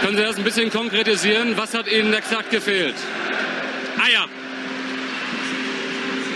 [0.00, 1.56] Können Sie das ein bisschen konkretisieren?
[1.56, 2.94] Was hat Ihnen exakt gefehlt?
[3.98, 4.26] Eier.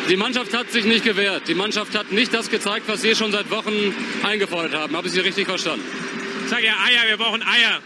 [0.09, 1.49] Die Mannschaft hat sich nicht gewehrt.
[1.49, 4.95] Die Mannschaft hat nicht das gezeigt, was Sie schon seit Wochen eingefordert haben.
[4.95, 5.85] Habe ich Sie richtig verstanden?
[6.45, 7.81] Ich sage ja Eier, wir brauchen Eier.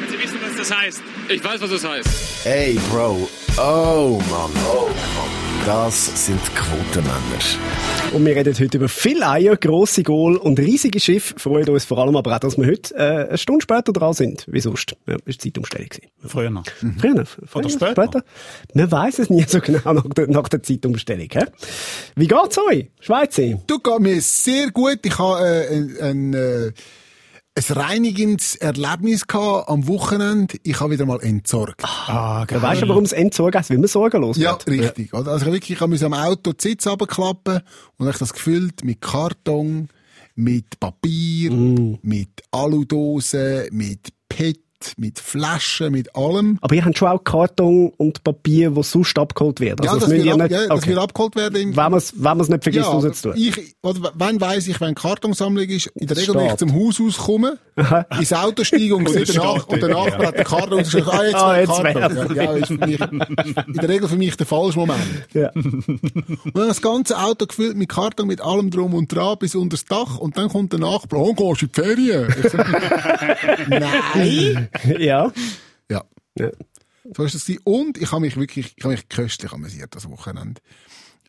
[0.00, 1.02] Wenn Sie wissen, was das heißt.
[1.28, 2.08] Ich weiß, was es heißt.
[2.42, 3.28] Hey, Bro.
[3.56, 4.50] Oh, Mann.
[4.68, 5.51] Oh, Mann.
[5.64, 7.12] Das sind Quotenmänner.
[8.12, 11.34] Und wir reden heute über viele Eier, grosse Goal und riesige Schiffe.
[11.38, 14.44] Freuen uns vor allem aber auch, dass wir heute äh, eine Stunde später dran sind.
[14.48, 14.96] Wie sonst.
[15.06, 15.88] Ja, war Zeitumstellung.
[16.26, 16.64] Früher noch.
[16.80, 16.98] Mhm.
[16.98, 17.92] Früher, früher Oder später.
[17.92, 18.24] später.
[18.74, 21.28] Man weiß es nie so genau nach der, nach der Zeitumstellung.
[21.32, 21.44] He?
[22.16, 23.60] Wie geht's euch, Schweizer?
[23.66, 24.98] Du geht mir sehr gut.
[25.04, 26.72] Ich habe äh, ein, ein, äh,
[27.54, 30.56] ein reinigendes Erlebnis gehabt am Wochenende.
[30.62, 31.82] Ich habe wieder mal entsorgt.
[31.84, 32.62] Ah, geil.
[32.62, 33.70] Weißt du, warum es Entsorgen heißt?
[33.70, 34.68] Weil man sorgenlos Ja, wird.
[34.68, 35.12] richtig.
[35.12, 35.32] Oder?
[35.32, 37.60] Also wirklich, ich habe am Auto die Sitze runterklappen
[37.98, 39.88] und habe das gefüllt mit Karton,
[40.34, 41.50] mit Papier,
[42.02, 44.60] mit Aludosen, mit PET,
[44.96, 46.58] mit Flaschen, mit allem.
[46.60, 49.80] Aber ihr habt schon auch Karton und Papier, das sonst abgeholt wird.
[49.80, 50.90] Also ja, das, müsst will, ihr ab, nicht, ja, das okay.
[50.90, 51.56] will abgeholt werden.
[51.56, 53.34] Im, Wenn man es nicht vergisst, ja, rauszutun.
[53.36, 57.00] ich, oder wenn weiss ich, wenn Kartonsammlung ist, in der Regel, wenn ich zum Haus
[57.00, 57.58] auskomme,
[58.18, 60.26] ins Auto steige und sehe es danach, und danach ja.
[60.26, 62.36] hat der Karton und sagt, ah, jetzt Ah, jetzt Karton.
[62.36, 65.00] Ja, ja, ist für mich, in der Regel für mich der falsche Moment.
[65.34, 65.50] Ja.
[65.54, 69.76] Und dann das ganze Auto gefüllt mit Karton, mit allem drum und dran bis unter
[69.76, 72.34] das Dach und dann kommt der Nachbar, oh, gehst du in die Ferien?
[72.42, 74.68] Ich sag, Nein.
[74.98, 75.32] ja.
[75.90, 76.04] Ja.
[76.38, 76.50] Ja.
[77.16, 77.62] So ist es gewesen.
[77.64, 80.60] Und ich habe mich wirklich, ich habe mich köstlich amüsiert das Wochenende.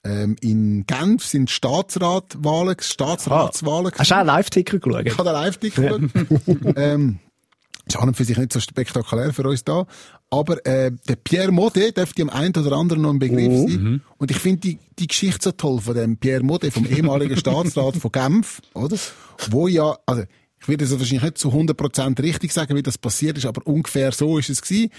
[0.06, 3.92] Ähm, in Genf sind Staatsratwahlen, Staatsratswahlen.
[3.98, 5.06] Hast du auch einen Live-Ticker geschaut?
[5.06, 6.78] Ich habe den Live-Ticker geschaut.
[6.78, 7.20] ähm,
[7.86, 9.86] ist an und für sich nicht so spektakulär für uns da.
[10.30, 14.02] Aber äh, der Pierre Modet dürfte am einen oder anderen noch ein Begriff sein.
[14.18, 17.98] Und ich finde die, die Geschichte so toll von dem Pierre Modet, vom ehemaligen Staatsrat
[17.98, 18.98] von Genf, oder?
[19.50, 20.24] Wo ja, also
[20.64, 24.14] ich würde es wahrscheinlich nicht zu 100% richtig sagen, wie das passiert ist, aber ungefähr
[24.14, 24.92] so ist es gewesen.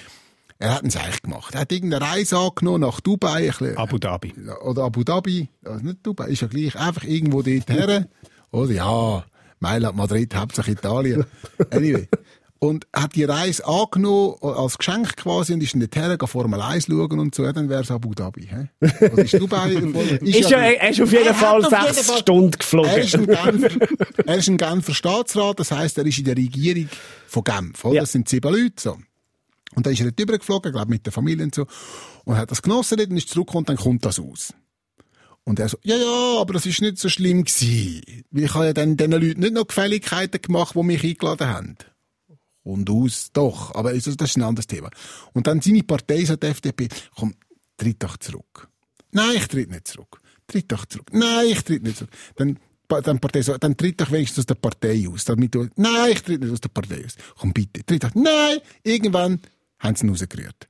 [0.59, 1.55] Er hat es eigentlich gemacht.
[1.55, 4.35] Er hat irgendeine Reise angenommen nach Dubai, bisschen, Abu Dhabi.
[4.63, 8.07] oder Abu Dhabi, also nicht Dubai, ist ja gleich, einfach irgendwo dort her.
[8.53, 9.25] Oder ja,
[9.59, 11.25] Mailand, Madrid, Hauptsache Italien.
[11.71, 12.09] Anyway.
[12.65, 16.87] Und hat die Reise angenommen als Geschenk quasi und ist dann dort her, Formel 1
[16.87, 18.47] schauen und so, ja, dann wäre es Abu Dhabi.
[18.47, 18.69] Hä?
[18.81, 19.73] Was ist Dubai?
[20.23, 23.61] Ist ja, er ist auf jeden Er Fall sechs Fall- Stunden er ist, ein geflogen.
[23.69, 23.89] Genfer,
[24.27, 26.89] er ist ein Genfer Staatsrat, das heisst, er ist in der Regierung
[27.27, 27.85] von Genf.
[27.85, 27.97] Oder?
[27.97, 28.01] Ja.
[28.01, 28.75] Das sind sieben Leute.
[28.79, 28.97] So.
[29.75, 31.67] Und dann ist er dort übergeflogen, glaube mit der Familie und so,
[32.25, 34.55] und hat das genossen und ist zurückgekommen und dann kommt das aus.
[35.45, 38.25] Und er so, ja, ja, aber das ist nicht so schlimm gewesen.
[38.31, 41.77] Weil ich habe ja dann diesen Leuten nicht noch Gefälligkeiten gemacht, die mich eingeladen haben.
[42.65, 43.75] Und aus, doch.
[43.75, 44.91] Aber das ist ein anderes Thema.
[45.33, 47.35] Und dann seine Partei, so die FDP, komm,
[47.77, 48.69] tritt doch zurück.
[49.13, 50.19] Nein, ich tritt nicht zurück.
[50.47, 51.11] Tritt doch zurück.
[51.13, 52.13] Nein, ich tritt nicht zurück.
[52.37, 52.59] Dann,
[52.89, 55.25] dann, Partei so, dann tritt doch wenigstens aus der Partei aus.
[55.25, 57.17] Damit du, nein, ich tritt nicht aus der Partei aus.
[57.39, 58.15] Komm bitte, tritt doch.
[58.15, 58.59] Nein!
[58.83, 59.41] Irgendwann
[59.79, 60.69] haben sie ihn rausgerührt.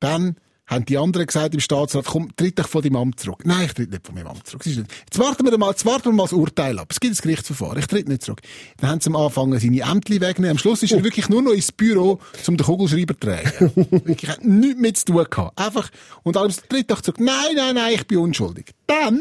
[0.00, 0.36] Dann
[0.66, 3.44] haben die anderen gesagt im Staatsrat, komm, tritt doch von deinem Amt zurück.
[3.44, 4.66] Nein, ich tritt nicht von meinem Amt zurück.
[4.66, 6.88] Jetzt warten wir mal, jetzt warten wir mal das Urteil ab.
[6.90, 7.78] Es gibt ein Gerichtsverfahren.
[7.78, 8.40] Ich tritt nicht zurück.
[8.78, 10.50] Dann haben sie am Anfang seine Ämter wegnehmen.
[10.50, 13.72] Am Schluss ist er wirklich nur noch ins Büro, um den Kugelschreiber zu tragen.
[13.90, 15.58] wirklich, hat nichts mit zu tun gehabt.
[15.58, 15.90] Einfach,
[16.24, 17.20] und allem tritt doch zurück.
[17.20, 18.74] Nein, nein, nein, ich bin unschuldig.
[18.88, 19.20] Dann,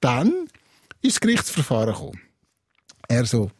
[0.00, 0.32] dann
[1.02, 2.20] ist das Gerichtsverfahren gekommen.
[3.08, 3.50] Er so,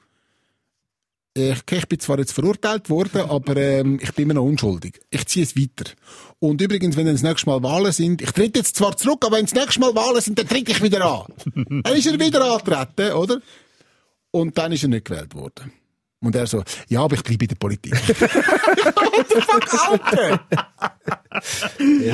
[1.35, 5.01] ich, ich bin zwar jetzt verurteilt worden, aber ähm, ich bin immer noch unschuldig.
[5.11, 5.91] Ich ziehe es weiter.
[6.41, 9.37] Und übrigens, wenn dann das nächste Mal Wahlen sind, ich trete jetzt zwar zurück, aber
[9.37, 11.27] wenn das nächste Mal Wahlen sind, dann trete ich wieder an.
[11.85, 13.41] dann ist er wieder angetreten, oder?
[14.33, 15.73] Und dann ist er nicht gewählt worden.
[16.23, 17.95] Und er so, ja, aber ich bleibe in der Politik.
[19.89, 20.41] Alter?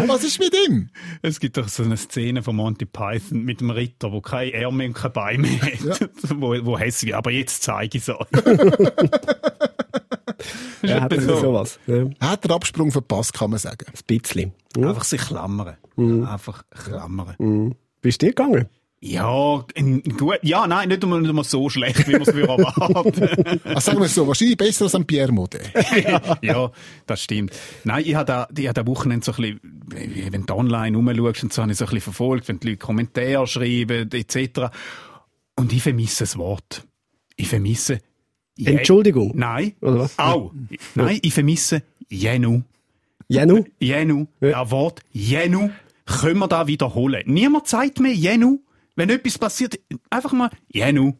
[0.06, 0.90] Was ist mit ihm?
[1.22, 4.88] Es gibt doch so eine Szene von Monty Python mit dem Ritter, wo kein Ärmel
[4.88, 6.08] und kein Bein mehr hat.
[6.36, 8.26] wo, wo hässlich, aber jetzt zeige ich es euch.
[10.82, 11.36] Ja, hat er so.
[11.36, 11.80] sowas.
[11.86, 13.86] Ja, ein Er hat den Absprung verpasst, kann man sagen.
[14.06, 14.52] bisschen.
[14.76, 14.90] Ja.
[14.90, 15.76] Einfach sich klammern.
[15.96, 17.74] Einfach klammern.
[18.02, 18.68] Bist du dir gegangen?
[19.00, 20.38] Ja, in, gut.
[20.42, 23.60] Ja, nein, nicht einmal, nicht einmal so schlecht, wie man es erwarten.
[23.64, 25.70] Also sagen wir es so, wahrscheinlich besser als ein Pierre Modet.
[26.42, 26.70] ja,
[27.06, 27.52] das stimmt.
[27.84, 29.58] Nein, ich habe da, ich habe da Wochenende so ein
[29.90, 32.68] bisschen, wenn du online rumschaust und so, habe ich so ein bisschen verfolgt, wenn die
[32.68, 34.70] Leute Kommentare schreiben, etc.
[35.56, 36.84] Und ich vermisse das Wort.
[37.36, 38.00] Ich vermisse...
[38.56, 39.32] Je- Entschuldigung.
[39.34, 39.74] Nein.
[39.82, 40.18] Oder was?
[40.18, 40.52] Au.
[40.94, 42.62] Nein, ich vermisse Jenu.
[43.28, 43.64] Janu?
[43.78, 44.26] Jenu.
[44.40, 44.62] Ja.
[44.62, 45.68] Das Wort Jenu.
[46.06, 47.22] Können wir da wiederholen?
[47.26, 48.60] Niemand sagt mehr Jenu.
[48.96, 49.78] Wenn etwas passiert,
[50.10, 51.12] einfach mal Jenu.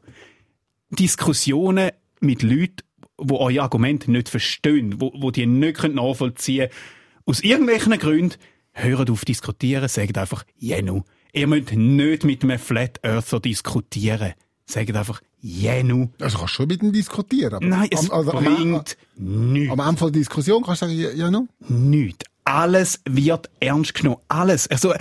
[0.90, 1.90] Diskussionen
[2.20, 2.76] mit Leuten,
[3.20, 7.22] die euer Argument nicht verstehen, wo, wo die nicht nachvollziehen können.
[7.26, 8.36] Aus irgendwelchen Gründen,
[8.72, 11.02] hört auf diskutieren, sagt einfach Jenu.
[11.32, 14.32] Ihr müsst nicht mit einem Flat Earther diskutieren.
[14.64, 16.08] Sagt einfach Jenu.
[16.20, 17.54] Also kannst du schon mit ihm diskutieren.
[17.54, 19.72] Aber Nein, es am, also, am- bringt nichts.
[19.72, 21.46] Am Ende der Diskussion kannst du sagen, ja, ja no.
[21.68, 22.24] Nichts.
[22.44, 24.20] Alles wird ernst genommen.
[24.28, 24.68] Alles.
[24.68, 24.94] Also,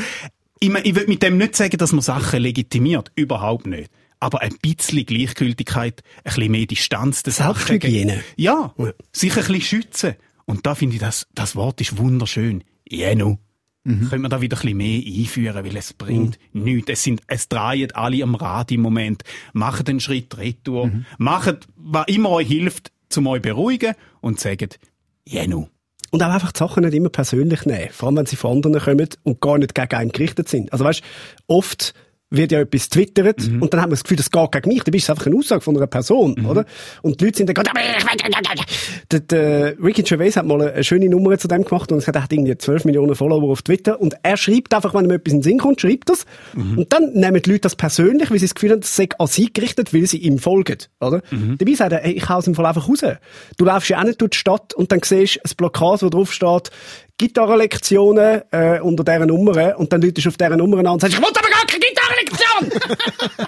[0.60, 3.12] ich, mein, ich will mit dem nicht sagen, dass man Sachen legitimiert.
[3.16, 3.92] Überhaupt nicht.
[4.20, 7.24] Aber ein bisschen Gleichgültigkeit, ein bisschen mehr Distanz.
[7.24, 8.14] der Sache Selbsthygiene.
[8.14, 8.74] gegen- Ja,
[9.12, 10.16] sich ein bisschen schützen.
[10.46, 12.64] Und da finde ich, das, das Wort ist wunderschön.
[12.88, 13.38] Jenu.
[14.10, 16.90] Können wir da wieder ein bisschen mehr einführen, weil es bringt nichts.
[16.90, 19.22] Es, sind, es drehen alle am Rad im Moment.
[19.54, 20.90] Macht einen Schritt retour.
[21.20, 24.80] Macht, was immer euch hilft, zum euch beruhigen und sagt,
[25.28, 25.68] Jenu.
[26.16, 27.90] Und auch einfach die Sachen nicht immer persönlich nehmen.
[27.92, 30.72] Vor allem, wenn sie von anderen kommen und gar nicht gegen einen gerichtet sind.
[30.72, 31.02] Also weißt,
[31.48, 31.94] oft
[32.32, 34.84] wird ja etwas twittert und dann hat man das Gefühl, das geht gegen mich.
[34.84, 36.66] Dann ist es einfach eine Aussage von einer Person, oder?
[37.02, 37.70] Und die Leute sind dann gerade,
[39.12, 42.34] der, der Ricky Gervais hat mal eine schöne Nummer zu dem gemacht und er hat
[42.34, 45.44] irgendwie 12 Millionen Follower auf Twitter und er schreibt einfach, wenn ihm etwas in den
[45.44, 46.26] Sinn kommt, schreibt das.
[46.78, 49.28] Und dann nehmen die Leute das persönlich, weil sie das Gefühl haben, das sei an
[49.28, 51.22] sie gerichtet, weil sie ihm folgen, oder?
[51.58, 53.02] Dabei sagt er, hey, ich hau es im Fall einfach raus.
[53.58, 56.10] Du läufst ja auch nicht durch die Stadt und dann siehst du ein Plakat, wo
[56.10, 56.72] drauf steht,
[57.18, 61.16] Gitarrenlektionen äh, unter dieser Nummer und dann läutest du auf dieser Nummer an und sagst,
[61.16, 61.80] ich will aber gar keine
[62.26, 63.46] Gitarrenlektion!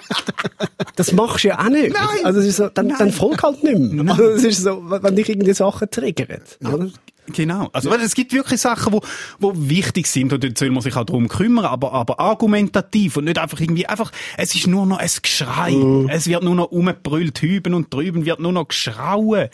[0.96, 1.92] das machst du ja auch nicht.
[1.92, 2.24] Nein.
[2.24, 4.10] Also es ist so, dann, dann folg halt nicht mehr.
[4.10, 6.40] Also es ist so, wenn dich irgendwie Sachen triggern.
[6.64, 6.90] oder?
[7.32, 7.68] Genau.
[7.72, 9.02] Also, es gibt wirklich Sachen, wo,
[9.38, 13.24] wo wichtig sind und dort soll man sich auch darum kümmern, aber, aber argumentativ und
[13.24, 15.74] nicht einfach irgendwie, einfach, es ist nur noch ein Geschrei.
[16.08, 19.48] Es wird nur noch umgebrüllt, hüben und drüben wird nur noch geschrauen.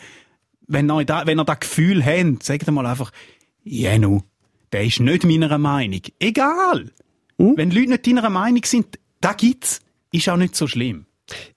[0.67, 3.11] Wenn ihr da, wenn ihr das Gefühl habt, sagt mal einfach,
[3.63, 4.21] Jenu,
[4.71, 6.01] der ist nicht meiner Meinung.
[6.19, 6.91] Egal.
[7.37, 9.79] Wenn Leute nicht deiner Meinung sind, da gibt's.
[10.11, 11.07] Ist auch nicht so schlimm.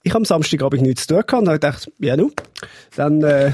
[0.01, 2.31] Ich habe am Samstagabend nichts zu tun gehabt und habe gedacht, ja nu,
[2.95, 3.51] dann, äh,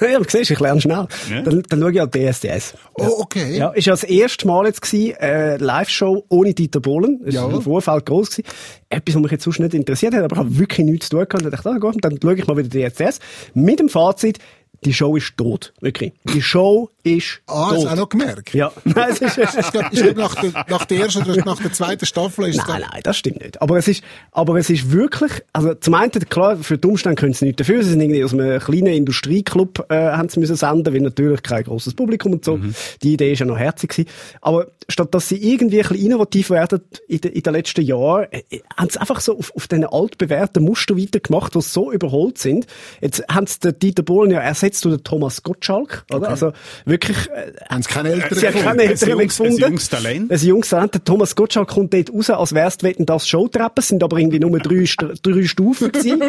[0.00, 1.06] ja, du siehst, ich lerne schnell.
[1.30, 1.42] Ja.
[1.42, 2.74] Dann, dann schaue ich an DSDS.
[2.94, 3.56] Oh, okay.
[3.56, 7.20] Ja, ist ja das erste Mal jetzt gewesen, äh, Live-Show ohne Dieter Bohlen.
[7.24, 7.54] Das war Ja.
[7.56, 8.48] im Vorfeld groß gewesen.
[8.88, 11.20] Etwas, was mich jetzt sonst nicht interessiert hat, aber ich habe wirklich nichts zu tun
[11.28, 11.34] gehabt.
[11.44, 13.20] Und ich dachte, ah, gut, dann schaue ich mal wieder DSDS.
[13.54, 14.38] Mit dem Fazit,
[14.86, 15.72] die Show ist tot.
[15.80, 16.12] Wirklich.
[16.32, 17.84] Die Show ist Ah, hast tot.
[17.84, 18.54] du auch noch gemerkt?
[18.54, 18.72] Ja.
[18.84, 21.72] Nein, es ist, Ich glaube, ich glaub, nach, der, nach der ersten oder nach der
[21.72, 23.60] zweiten Staffel ist es Nein, nein, das stimmt nicht.
[23.60, 24.02] Aber es ist,
[24.32, 27.82] aber es ist wirklich, also zum einen, klar, für die Umstände können sie nicht dafür.
[27.82, 31.64] Sie sind irgendwie aus einem kleinen Industrieclub, äh, haben sie müssen senden, weil natürlich kein
[31.64, 32.58] grosses Publikum und so.
[33.02, 34.08] Die Idee ist ja noch herzig gewesen.
[34.40, 38.26] Aber statt dass sie irgendwie ein bisschen innovativ werden in, den- in den letzten Jahren,
[38.30, 42.38] äh, äh, haben sie einfach so auf, auf diesen altbewährten Muster weitergemacht, die so überholt
[42.38, 42.66] sind.
[43.00, 46.28] Jetzt haben sie den Dieter Bohlen ja ersetzt durch den Thomas Gottschalk, oder?
[46.28, 46.52] Also
[46.84, 48.90] wirklich, äh, Haben sie keine Eltern Sie haben keine gefunden?
[48.90, 49.58] Eltern ein gefunden.
[49.60, 50.30] junges Talent.
[50.32, 50.94] Ein junges Talent.
[50.94, 53.72] Der Thomas Gottschalk kommt dort raus, als wär's wetten das Showtreppen.
[53.78, 54.84] Es sind aber irgendwie nur drei,
[55.22, 56.22] drei Stufen gewesen.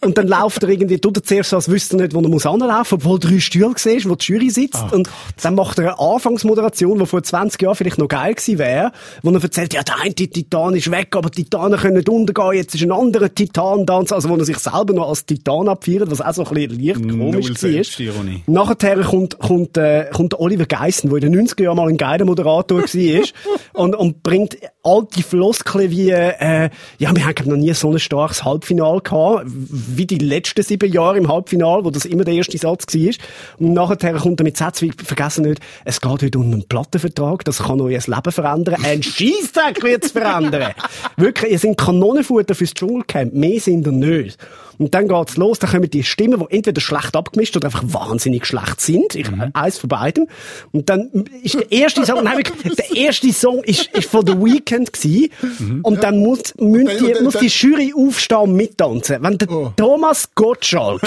[0.00, 2.28] Und dann läuft er irgendwie, tut er zuerst so, als wüsste er nicht, wo er
[2.28, 4.82] muss anlaufen, obwohl drei Stühle siehst, wo die Jury sitzt.
[4.92, 5.08] und
[5.42, 8.92] dann macht er eine Anfangsmoderation, die vor 20 Jahren vielleicht noch geil gewesen wäre,
[9.22, 12.52] wo er erzählt, ja, der eine Titan ist weg, aber die Titanen können nicht untergehen,
[12.54, 13.98] jetzt ist ein anderer Titan da.
[13.98, 17.08] Also, wo er sich selber noch als Titan abfeiert, was auch so ein bisschen leicht
[17.08, 17.70] komisch war.
[17.82, 18.42] Selbstironie.
[18.46, 22.24] Nachher kommt, kommt, äh, kommt Oliver Geissen, der in den 90er Jahren mal ein geiler
[22.24, 23.24] Moderator war
[23.72, 28.44] und, und bringt alte Floskeln wie, äh, ja, wir haben noch nie so ein starkes
[28.44, 32.86] Halbfinal gehabt, wie die letzten sieben Jahre im Halbfinal, wo das immer der erste Satz
[32.94, 33.14] war.
[33.58, 37.44] Und nachher kommt er mit Sätzen wie, vergessen nicht, es geht heute um einen Plattenvertrag,
[37.44, 38.76] das kann euer Leben verändern.
[38.84, 40.72] Ein Scheissdreck wird es verändern.
[41.16, 44.38] Wirklich, ihr seid Kanonenfutter fürs Dschungelcamp, mehr sind ihr nicht.
[44.78, 48.46] Und dann geht's los, dann kommen die Stimmen, die entweder schlecht abgemischt oder einfach wahnsinnig
[48.46, 49.14] schlecht sind.
[49.14, 50.26] Ich, Eins von beidem.
[50.72, 51.10] Und dann
[51.42, 55.80] ist der erste Song, nein, der erste Song ist, ist von The Weeknd gewesen.
[55.82, 59.18] Und dann muss, müssen die, dann- muss die Jury aufstehen und mittanzen.
[59.20, 59.72] Wenn der Oh.
[59.76, 61.02] Thomas Gottschalk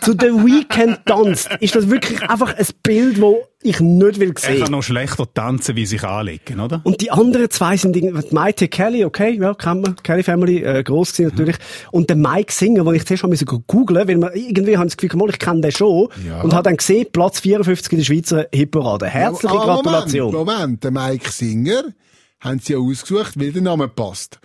[0.00, 4.38] zu The Weeknd tanzt, ist das wirklich einfach ein Bild, das ich nicht will Er
[4.40, 4.62] sehen.
[4.62, 6.80] kann noch schlechter tanzen, wie sich anlegen, oder?
[6.84, 10.62] Und die anderen zwei sind irgendwie, die Maite Kelly, okay, ja, kennen wir, Kelly Family,
[10.62, 11.56] äh, gross gewesen natürlich.
[11.90, 14.96] Und der Mike Singer, den ich zuerst mal müssen googeln, weil man irgendwie haben das
[14.96, 16.08] Gefühl, mal, ich kenne den schon.
[16.26, 16.42] Ja.
[16.42, 19.06] Und hat dann gesehen, Platz 54 in der Schweizer Hitparade.
[19.06, 20.32] Herzliche Aber Gratulation.
[20.32, 21.82] Moment, Moment, der Mike Singer
[22.40, 24.38] haben sie ja ausgesucht, weil der Name passt.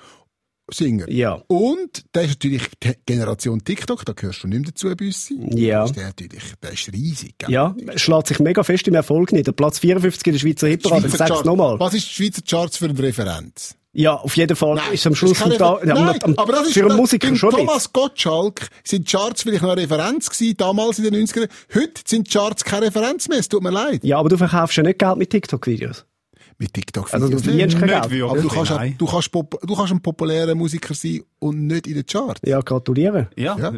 [0.73, 1.09] Singer.
[1.09, 1.41] Ja.
[1.47, 5.39] Und der ist natürlich die Generation TikTok, da gehörst du nicht mehr dazu, Büssi.
[5.55, 5.85] Ja.
[5.85, 7.35] Ist der, natürlich, der ist riesig.
[7.37, 7.51] Gell?
[7.51, 9.47] Ja, schlägt sich mega fest im Erfolg nicht.
[9.47, 11.79] Der Platz 54 in der Schweizer Hitparade, ich sag's nochmal.
[11.79, 13.75] Was ist die Schweizer Charts für eine Referenz?
[13.91, 16.67] Ja, auf jeden Fall Nein, ist am Schluss vom Tag, ja, Nein, am- aber das
[16.67, 17.59] ist für einen Musiker schon nicht.
[17.65, 21.49] Thomas Gottschalk sind Charts vielleicht noch eine Referenz gewesen, damals in den 90ern.
[21.73, 24.03] Heute sind Charts keine Referenz mehr, es tut mir leid.
[24.03, 26.05] Ja, aber du verkaufst ja nicht Geld mit TikTok-Videos.
[26.61, 27.45] Mit TikTok Also du nicht.
[27.47, 27.89] Nicht Geld.
[27.89, 31.67] wirklich, Aber du kannst, auch, du, kannst pop, du kannst ein populärer Musiker sein und
[31.67, 32.41] nicht in den Charts.
[32.43, 33.29] Ja, gratuliere.
[33.37, 33.57] Ja.
[33.57, 33.73] Ja.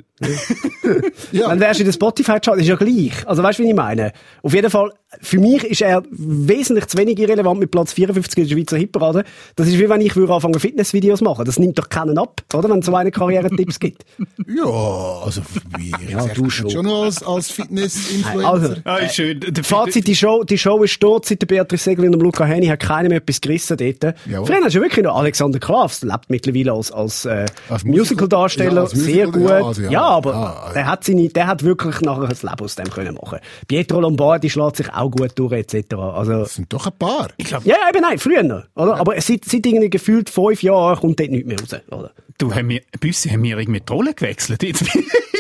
[1.31, 1.47] Ja.
[1.49, 3.27] Dann wärst du in der Spotify-Chart, ist ja gleich.
[3.27, 4.13] Also weißt du, wie ich meine?
[4.41, 8.47] Auf jeden Fall für mich ist er wesentlich zu wenig irrelevant mit Platz 54 in
[8.47, 9.23] der Schweizer Hitparade.
[9.57, 11.43] Das ist wie wenn ich würde anfangen Fitnessvideos machen.
[11.45, 12.69] Das nimmt doch keinen ab, oder?
[12.69, 14.03] Wenn es so eine Karrieretipps gibt.
[14.47, 15.41] Ja, also
[15.77, 16.69] wie Ja, du schon.
[16.69, 18.49] schon noch als, als Fitness-Influencer.
[18.49, 19.39] Also, Ah, schön.
[19.39, 22.43] Der Fazit, die Show, die Show ist tot, seit der Beatrice Segel und dem Luca
[22.45, 24.15] Henny hat keiner mehr etwas gerissen dort.
[24.29, 24.45] Jawohl.
[24.47, 28.81] Früher hast du wirklich noch Alexander Klavs, lebt mittlerweile als, als, äh, Als Musical-Darsteller, Ja,
[28.81, 29.49] als sehr Musical- gut.
[29.49, 30.01] ja, Ja, also ja.
[30.01, 30.73] aber Ah, ja.
[30.73, 33.39] der hat seine, der hat wirklich nachher ein Leben aus dem können machen.
[33.67, 35.93] Pietro Lombardi schlägt sich auch gut durch, etc.
[35.95, 37.29] Also, Das sind doch ein paar.
[37.37, 38.97] Ich glaub, ja, eben nein, früher noch, oder?
[38.97, 42.11] Aber seit, seit irgendwie gefühlt fünf Jahren kommt dort nichts mehr raus, oder?
[42.41, 44.83] du, haben wir, Büsse, haben wir irgendwie die Rolle gewechselt jetzt?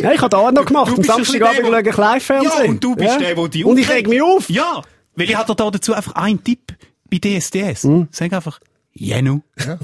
[0.01, 0.93] Ja, ich habe da noch gemacht.
[0.95, 2.63] Am Samstagabend der, schaue ich Live-Fernsehen.
[2.63, 4.49] Ja, und du bist der, wo die Und ich reg mich auf.
[4.49, 4.81] Ja,
[5.15, 6.73] weil ich hatte da dazu einfach einen Tipp
[7.09, 7.83] bei DSDS.
[7.83, 8.07] Hm?
[8.11, 8.59] Sag einfach,
[8.93, 9.77] Jenu, Ja,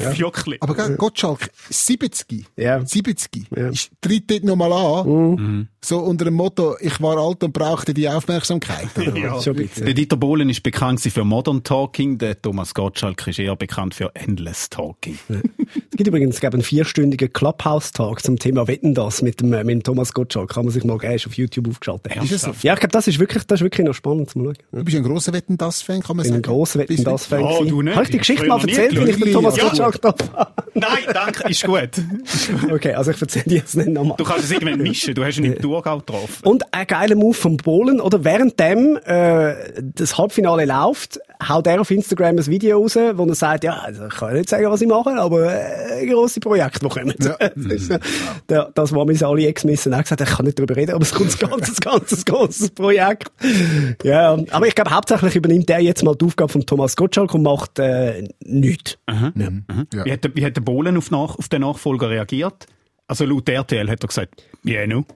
[0.00, 0.10] ja.
[0.12, 0.56] Fjockli.
[0.60, 2.46] Aber gell, Gottschalk, 70.
[2.56, 2.84] Ja.
[2.84, 3.28] 70.
[3.54, 3.68] Ja.
[3.68, 5.06] Ist, tritt dort nochmal an.
[5.34, 5.68] Mhm.
[5.84, 8.88] So unter dem Motto, ich war alt und brauchte die Aufmerksamkeit.
[8.96, 9.40] oder Ja.
[9.42, 9.84] Schon ein bisschen.
[9.84, 14.14] Der Dieter Bohlen ist bekannt für Modern Talking, der Thomas Gottschalk ist eher bekannt für
[14.14, 15.18] Endless Talking.
[15.28, 19.68] Es gibt übrigens es gab einen vierstündigen Clubhouse-Tag zum Thema Wetten das mit dem, mit
[19.68, 20.50] dem Thomas Gottschalk.
[20.50, 22.16] Kann man sich mal ist auf YouTube aufgeschaltet.
[22.16, 22.52] Ist so?
[22.62, 24.54] Ja, ich glaube, das ist wirklich, das ist wirklich noch spannend zu schauen.
[24.72, 24.78] Ja.
[24.78, 26.44] Du bist ein grosser Wetten das Fan, kann man Ich bin sagen.
[26.44, 27.40] ein grosser Wetten das Fan.
[27.40, 27.68] Ja, gewesen.
[27.68, 27.96] du nicht.
[28.22, 29.64] Geschichte mal erzählt, wie ich den Thomas Ja.
[29.64, 30.14] Gottschalk da
[30.74, 31.90] Nein, danke, ist gut.
[32.72, 34.16] Okay, also ich erzähle die jetzt nicht nochmal.
[34.16, 36.44] Du kannst es irgendwann mischen, du hast ihn im Thurgau getroffen.
[36.44, 38.24] Und ein geiler Move vom Bohlen, oder?
[38.24, 39.54] Währenddem äh,
[39.94, 44.06] das Halbfinale läuft, haut er auf Instagram ein Video raus, wo er sagt, ja, also
[44.06, 47.14] ich kann ja nicht sagen, was ich mache, aber äh, grosse Projekte, die kommen.
[47.20, 47.36] Ja.
[48.46, 51.02] das, das, was mir alle Ex-Missen auch gesagt haben, ich kann nicht darüber reden, aber
[51.02, 53.30] es kommt ein ganzes, ganzes, großes Projekt.
[54.02, 57.42] Ja, aber ich glaube, hauptsächlich übernimmt er jetzt mal die Aufgabe von Thomas Gottschalk und
[57.42, 58.98] macht äh, nichts.
[59.08, 59.52] Ja.
[60.04, 62.66] Wie, hat der, wie hat der Bohlen auf, nach, auf den Nachfolger reagiert?
[63.06, 65.04] Also laut RTL hat er gesagt, Jenu.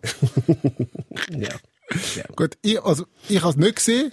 [1.30, 2.25] Ja.
[2.35, 4.12] Gut, ich, also, ich habe es nicht gesehen,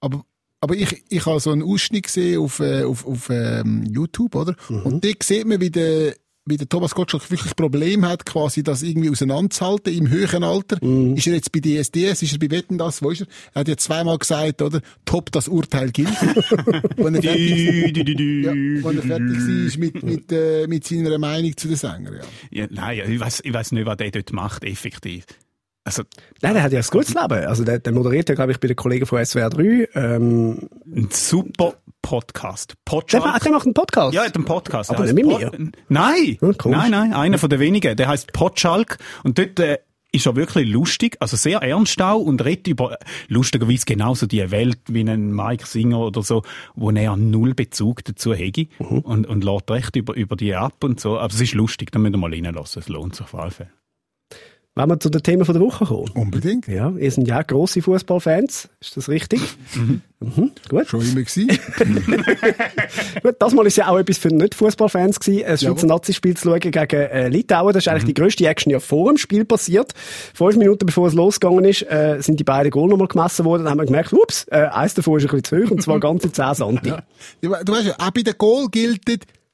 [0.00, 0.24] aber,
[0.60, 4.54] aber ich, ich habe so einen Ausschnitt gesehen auf, äh, auf, auf ähm, YouTube, oder?
[4.68, 4.82] Mhm.
[4.82, 6.14] Und dort sieht man, wie der,
[6.44, 10.84] wie der Thomas Gottschalk wirklich Problem hat, quasi das irgendwie auseinanderzuhalten im höheren Alter.
[10.84, 11.16] Mhm.
[11.16, 13.26] Ist er jetzt bei DSDS, ist er bei Wetten das, wo ist er?
[13.54, 14.80] Er hat ja zweimal gesagt, oder?
[15.06, 16.08] Top, das Urteil gilt.
[16.96, 17.96] wenn er fertig,
[18.44, 22.62] ja, wenn er fertig war mit, mit, äh, mit seiner Meinung zu den Sängern, ja.
[22.62, 25.24] Ja, nein, ich weiß ich weiss nicht, was der dort macht, effektiv.
[25.84, 26.02] Also,
[26.42, 27.46] Nein, der hat ja ein gutes Leben.
[27.46, 29.88] Also der, der moderiert ja, glaube ich, bei den Kollegen von SWR 3.
[29.94, 32.72] Ähm, ein super Podcast.
[32.72, 33.24] der, Potschalk.
[33.24, 34.14] macht- der macht einen Podcast.
[34.14, 34.90] Ja, er hat einen Podcast.
[34.90, 36.36] Aber Der nicht mit Pod- Nein!
[36.58, 36.78] Komisch.
[36.78, 37.96] nein, nein, einer von den wenigen.
[37.96, 38.98] Der heißt Potschalk.
[39.24, 39.78] Und dort äh,
[40.12, 42.96] ist er wirklich lustig, also sehr ernst auch und redet über, äh,
[43.28, 46.42] lustigerweise genauso die Welt wie ein Mike Singer oder so,
[46.74, 48.98] wo er null Bezug dazu hätte Mhm.
[48.98, 51.18] und, und lädt recht über, über die ab und so.
[51.18, 52.80] Aber es ist lustig, da müssen wir mal reinlassen.
[52.82, 53.70] Es lohnt sich auf alle Fälle.
[54.80, 56.08] Wenn wir zu den Themen von der Woche kommen.
[56.14, 56.66] Unbedingt.
[56.66, 58.70] Ja, ihr sind ja grosse Fußballfans.
[58.80, 59.42] Ist das richtig?
[59.74, 60.00] Mhm.
[60.70, 60.86] Gut.
[60.88, 61.48] Schon immer gewesen.
[63.22, 63.36] Gut.
[63.38, 65.86] Das Mal ist ja auch etwas für Nicht-Fußballfans gewesen, ein Schweizer.
[65.86, 67.74] Nazi-Spiel zu schauen gegen äh, Litauen.
[67.74, 69.92] Das ist eigentlich die grösste Action ja vor dem Spiel passiert.
[70.32, 73.64] Fünf Minuten bevor es losgegangen ist, äh, sind die beiden Goal nochmal gemessen worden.
[73.64, 76.00] Dann haben wir gemerkt, ups, äh, eins davon ist ein bisschen zu hoch, und zwar
[76.00, 76.88] ganze 10 Santi.
[76.88, 77.02] Ja,
[77.42, 79.06] Du weißt ja, auch bei den Goal gilt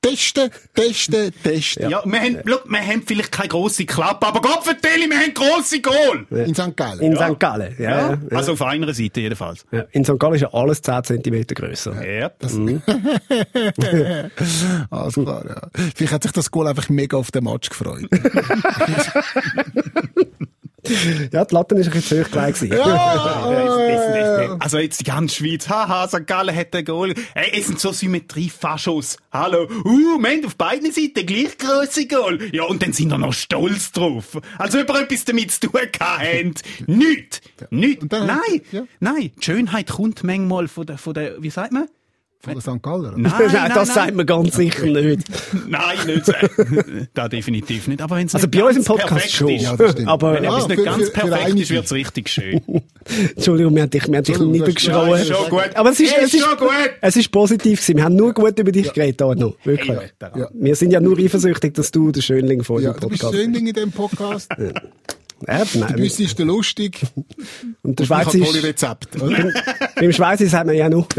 [0.09, 1.91] testen, testen, testen.
[1.91, 5.35] Ja, wir haben, schau, wir haben vielleicht keine grosse Klappe, aber Gott vertelle, wir haben
[5.35, 6.27] grosse Goal!
[6.31, 6.77] In St.
[6.77, 7.01] Gallen.
[7.01, 7.39] In St.
[7.39, 7.75] Gallen.
[7.79, 8.11] Ja, ja.
[8.11, 8.37] ja.
[8.37, 9.65] Also auf einer Seite jedenfalls.
[9.73, 9.85] Ja.
[9.93, 10.19] In St.
[10.19, 12.07] Gallen ist ja alles 10 cm grösser.
[12.07, 12.31] Ja.
[14.91, 15.69] Alles klar, ja.
[15.95, 18.09] Vielleicht hat sich das Goal einfach mega auf den Match gefreut.
[21.33, 22.73] Ja, die Latte ist ein bisschen zu hoch gewesen.
[24.61, 26.27] Also jetzt die ganze Schweiz, haha, St.
[26.27, 27.15] Gallen hat ein Goal.
[27.35, 29.19] Hey, es sind so Symmetriefaschos.
[29.33, 32.39] Hallo, uh, wir haben auf beiden Seiten gleich grosse Goal.
[32.53, 34.39] Ja, und dann sind wir noch stolz drauf.
[34.59, 36.55] Also über etwas damit zu tun haben.
[36.87, 37.43] Nicht.
[37.71, 38.11] Nicht.
[38.11, 38.63] Nein.
[38.73, 38.85] ja.
[39.01, 39.33] Nein.
[39.37, 41.89] Die Schönheit kommt manchmal von der, von der, wie sagt man?
[42.47, 42.83] Von der St.
[42.83, 43.13] Galler.
[43.17, 43.95] Nein, Nein, nein, das nein.
[43.95, 45.29] sagt man ganz sicher nicht.
[45.69, 46.33] Nein, nicht so.
[47.15, 48.01] da definitiv nicht.
[48.01, 49.49] Aber wenn es Also bei uns im Podcast schon.
[49.51, 49.77] Ist, Ja.
[50.07, 51.63] Aber, wenn Ja, etwas nicht für- ganz für- für perfekt einige.
[51.63, 52.61] ist, wird es richtig schön.
[53.37, 55.71] Entschuldigung, wir haben dich, wir haben dich das ist schon gut.
[55.75, 56.69] Aber es ist, Ist es ist, schon gut.
[57.01, 57.97] es ist positiv gewesen.
[57.97, 59.55] Wir haben nur gut über dich geredet, Arno.
[59.65, 59.99] Wirklich.
[59.99, 60.49] Hey, Ja.
[60.53, 63.39] Wir sind ja nur eifersüchtig, dass du der Schönling von Ja, dem du bist Podcast
[63.43, 64.51] Schönling in diesem Podcast.
[65.47, 65.97] Ja, Der.
[65.97, 67.03] Büssi ist der lustig.
[67.83, 69.21] Und der habe Schweizer tolle ist, Rezepte.
[69.23, 69.53] oder?
[69.97, 71.07] beim Schweizer sagt man ja nur.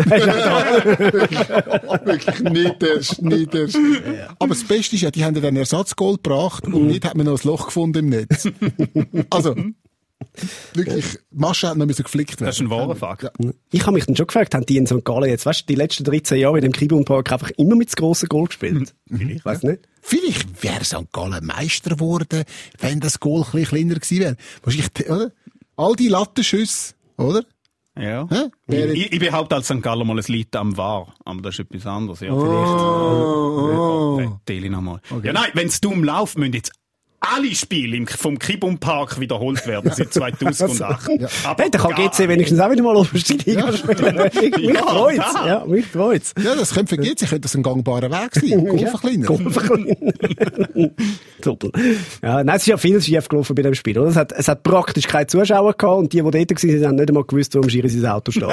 [2.05, 3.77] Wirklich niederst, niederst.
[4.39, 7.25] Aber das Beste ist ja, die haben ja einen Ersatzgoal gebracht und nicht hat man
[7.27, 8.49] noch ein Loch gefunden im Netz.
[9.29, 9.55] Also,
[10.73, 12.45] wirklich, die Masche hat noch müssen geflickt werden.
[12.47, 13.31] Das ist ein wahrer Fakt.
[13.71, 15.03] Ich habe mich dann schon gefragt, haben die in St.
[15.03, 17.89] Gallen jetzt, weißt du, die letzten 13 Jahre in dem Kibun Park einfach immer mit
[17.91, 18.93] dem grossen Goal gespielt?
[19.09, 19.87] Ich weiß nicht.
[20.01, 21.11] Vielleicht wäre St.
[21.11, 22.43] Gallen Meister geworden,
[22.79, 24.37] wenn das Goal ein bisschen kleiner gewesen wäre.
[24.63, 25.31] Wahrscheinlich, oder?
[25.75, 27.43] All die Lattenschüsse, oder?
[27.99, 28.27] Ja.
[28.29, 28.49] Hä?
[28.93, 29.81] Ich, ich behaupte als St.
[29.81, 31.15] Galler mal, es liegt am War.
[31.25, 32.19] Aber das ist etwas anderes.
[32.19, 34.31] Ja, Oh, vielleicht.
[34.31, 34.39] oh.
[34.47, 35.01] Ich nochmal.
[35.23, 36.71] Ja, nein, wenn es dumm läuft, müssen jetzt
[37.19, 41.09] alle Spiele vom Kibum Park wiederholt werden seit 2008.
[41.45, 44.15] Aber Hey, da kann GC wenigstens auch wieder mal oberste Liga spielen.
[44.33, 45.33] mich Ja, freut's.
[45.33, 45.47] da.
[45.47, 46.33] Ja, mich freut's.
[46.41, 48.65] Ja, das könnte für GC könnte das ein gangbarer Weg sein.
[49.25, 50.95] Golfen kleiner.
[51.41, 51.71] Doppel.
[52.21, 54.09] Ja, nein, es ist ja viel schief gelaufen bei dem Spiel, oder?
[54.09, 56.33] Es hat, es hat praktisch keine Zuschauer gehabt und die, die dort
[56.63, 58.47] waren, haben nicht einmal gewusst, wo im Schiri sein Auto steht.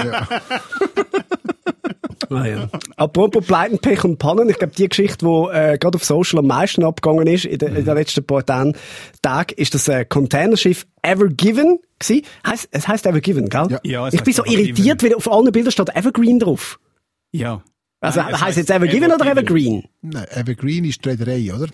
[2.30, 2.68] Ah, ja.
[2.96, 6.46] Apropos Pleiten, Pech und Pannen, ich glaube, die Geschichte, die äh, gerade auf Social am
[6.46, 8.74] meisten abgegangen ist in, de, in den letzten paar Tagen,
[9.56, 12.24] ist das äh, Containerschiff Ever Given gewesen.
[12.46, 13.66] Heißt, es heißt Ever Given, gell?
[13.70, 13.80] Ja.
[13.82, 16.78] Ja, es ich bin so Ever irritiert, weil auf allen Bildern steht Evergreen drauf.
[17.32, 17.62] Ja.
[18.00, 19.84] Also Nein, es heißt jetzt Ever Given oder Evergreen?
[20.02, 21.68] Nein, Evergreen ist die Reederei, oder?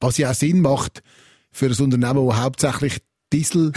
[0.00, 1.02] Was ja auch Sinn macht
[1.50, 2.98] für ein Unternehmen, das hauptsächlich
[3.32, 3.72] Diesel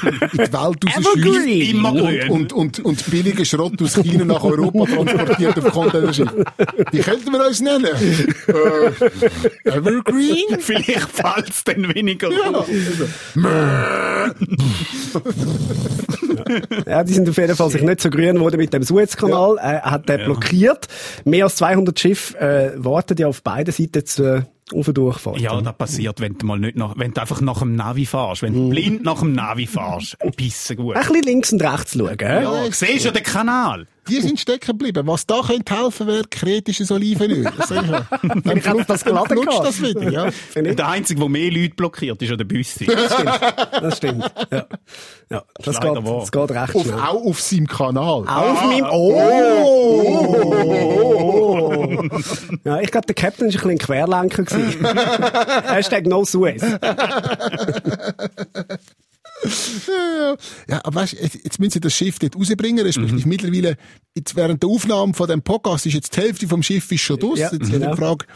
[0.00, 5.58] in die Welt rausschießt und, und, und, und billigen Schrott aus China nach Europa transportiert
[5.58, 6.30] auf Containerschiff.
[6.92, 7.84] Wie könnten wir uns nennen?
[7.84, 10.58] Äh, Evergreen?
[10.60, 12.68] Vielleicht fällt es dann weniger auf.
[16.86, 19.56] Ja, die sind auf jeden Fall sich nicht so grün geworden mit dem Suezkanal.
[19.58, 20.86] Äh, Er hat den blockiert.
[21.24, 25.40] Mehr als 200 Schiffe äh, warten ja auf beiden Seiten zur Aufdurchfahrt.
[25.40, 28.42] Ja, das passiert, wenn du mal nicht nach, wenn du einfach nach dem Navi fahrst.
[28.42, 30.16] Wenn du blind nach dem Navi fahrst.
[30.36, 30.96] Bissen gut.
[30.96, 32.16] Ein bisschen links und rechts schauen.
[32.16, 32.42] Gell?
[32.42, 33.86] Ja, siehst du den Kanal?
[34.08, 35.06] Die sind stecken geblieben.
[35.06, 37.44] Was da könnte helfen, wäre kritisches Olivenöl.
[37.56, 37.82] Das ja.
[38.22, 40.28] Dann hab das flutscht das wieder, ja.
[40.56, 42.86] Der Einzige, der mehr Leute blockiert, ist ja der Büssi.
[42.86, 44.24] Das stimmt.
[44.50, 44.66] Ja,
[45.30, 46.94] ja das, leider geht, das geht recht Auf, schnell.
[46.98, 48.24] auch auf seinem Kanal.
[48.26, 50.22] Auf meinem Oh!
[52.64, 54.42] Ja, ich glaube, der Captain war ein bisschen ein Querlenker.
[54.42, 54.86] gewesen.
[55.66, 56.62] Hashtag No Suez.
[60.68, 63.76] Ja, aber weißt, jetzt jetzt müssen sie das Schiff dort rausbringen, respektive mittlerweile,
[64.14, 67.18] jetzt während der Aufnahme von dem Podcast ist jetzt die Hälfte vom Schiff ist schon
[67.18, 67.40] durch.
[67.40, 67.90] Ja, jetzt genau.
[67.90, 68.26] die Frage,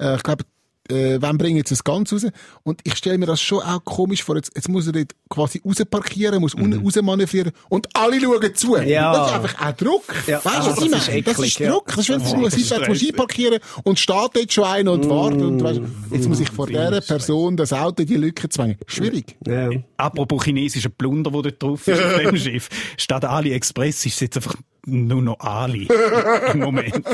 [0.00, 0.44] äh, ich glaube,
[0.90, 2.26] äh, wann bringen jetzt das Ganze raus?
[2.62, 4.36] Und ich stelle mir das schon auch komisch vor.
[4.36, 8.76] Jetzt, jetzt muss er dort quasi rausparkieren, muss unten rausmanövrieren und alle schauen zu.
[8.76, 9.12] Ja.
[9.12, 10.04] Das ist einfach auch Druck.
[10.26, 11.22] Ja, Weißt du, was das ich ist meine?
[11.22, 11.70] Das eklig, ist ja.
[11.70, 11.86] Druck.
[11.88, 15.80] Das ist, wenn du musst einparkieren und steht dort schon einer und wartet und weißt,
[16.10, 18.76] jetzt muss ich vor dieser Person das Auto in die Lücke zwängen.
[18.86, 19.36] Schwierig.
[19.46, 19.70] Ja.
[19.96, 22.68] Apropos chinesischer Plunder, der dort drauf ist auf dem Schiff.
[22.96, 24.54] Statt AliExpress ist es jetzt einfach
[24.86, 25.88] nur noch Ali.
[26.52, 27.04] Im Moment.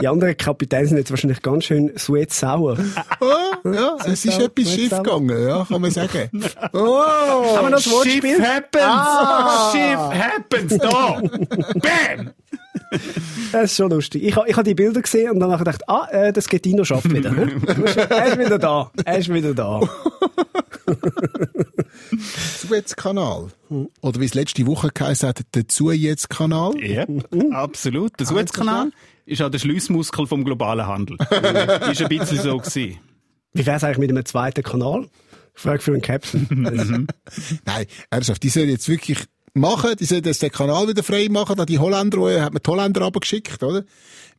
[0.00, 2.76] Die anderen Kapitäne sind jetzt wahrscheinlich ganz schön Suez sauer.
[3.64, 6.30] Ja, ja es ist etwas schief gegangen, ja, kann man sagen.
[6.72, 7.02] Oh,
[7.56, 8.42] Haben wir noch das Schiff Wortspiel?
[8.42, 8.82] happens!
[8.84, 9.72] Ah.
[9.72, 10.78] Schiff happens!
[10.78, 11.20] Da!
[11.74, 12.30] Bam!
[13.52, 14.22] Das ist schon lustig.
[14.24, 16.84] Ich, ich habe die Bilder gesehen und dann habe ich gedacht, ah, äh, das Gettino
[16.84, 17.30] schafft wieder.
[17.30, 17.52] ne?
[18.10, 18.90] er ist wieder da.
[19.04, 19.80] Er ist wieder da.
[22.60, 23.48] Suezkanal.
[24.00, 26.74] Oder wie es letzte Woche geheißen hat, der Suezkanal.
[26.82, 27.06] Ja,
[27.52, 28.18] absolut.
[28.18, 28.90] Der Suezkanal
[29.26, 31.16] ist auch der Schliessmuskel vom globalen Handel.
[31.90, 32.98] ist ein bisschen so gewesen.
[33.52, 35.08] Wie wäre es eigentlich mit einem zweiten Kanal?
[35.54, 36.46] Frage für einen Captain.
[37.64, 39.18] Nein, ernsthaft, die sollen jetzt wirklich
[39.54, 42.70] machen, die sollen jetzt den Kanal wieder frei machen, da die Holländer, hat man die
[42.70, 43.84] Holländer abgeschickt, oder?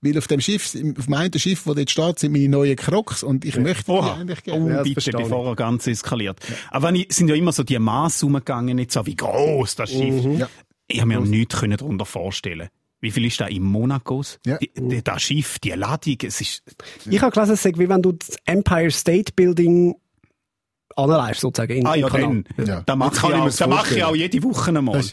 [0.04, 3.24] Weil auf dem Schiff, auf dem einen Schiff, wo dort steht, sind meine neuen Crocs
[3.24, 4.16] und ich möchte die Oha.
[4.16, 4.70] eigentlich Oh, gerne.
[4.74, 5.24] das bitte, verstehe ich.
[5.28, 6.39] bevor er ganz eskaliert.
[6.72, 9.89] Aber wenn ich, sind ja immer so die Maße umgegangen, nicht so wie groß das
[9.92, 10.24] Schiff.
[10.39, 10.50] Ja.
[10.88, 12.68] Ich habe mir nichts können darunter vorstellen.
[13.00, 14.39] Wie viel ist da in Monacos?
[14.46, 14.58] Ja.
[14.60, 16.63] Die, die, das Schiff, die Ladung, es ist,
[17.10, 19.96] Ich habe gelesen, es wie wenn du das Empire State Building
[20.96, 21.74] anleihst, sozusagen.
[21.78, 22.46] In, ah ja, dann.
[22.66, 22.82] Ja.
[22.86, 25.04] Da mache ich, auch- mir's da mache ich auch jede Woche einmal.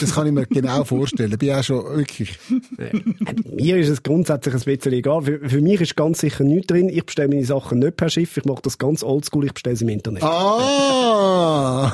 [0.00, 1.38] Das, kann ich mir genau vorstellen.
[1.38, 2.38] Bin auch schon wirklich.
[3.44, 5.22] Mir ist es grundsätzlich ein bisschen egal.
[5.22, 6.88] Für, für mich ist ganz sicher nichts drin.
[6.88, 8.36] Ich bestelle meine Sachen nicht per Schiff.
[8.36, 9.46] Ich mache das ganz oldschool.
[9.46, 10.22] Ich bestelle sie im Internet.
[10.22, 11.92] Ah!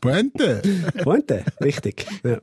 [0.00, 0.62] Pointe.
[1.02, 2.06] Pointe, richtig.
[2.24, 2.38] Ja.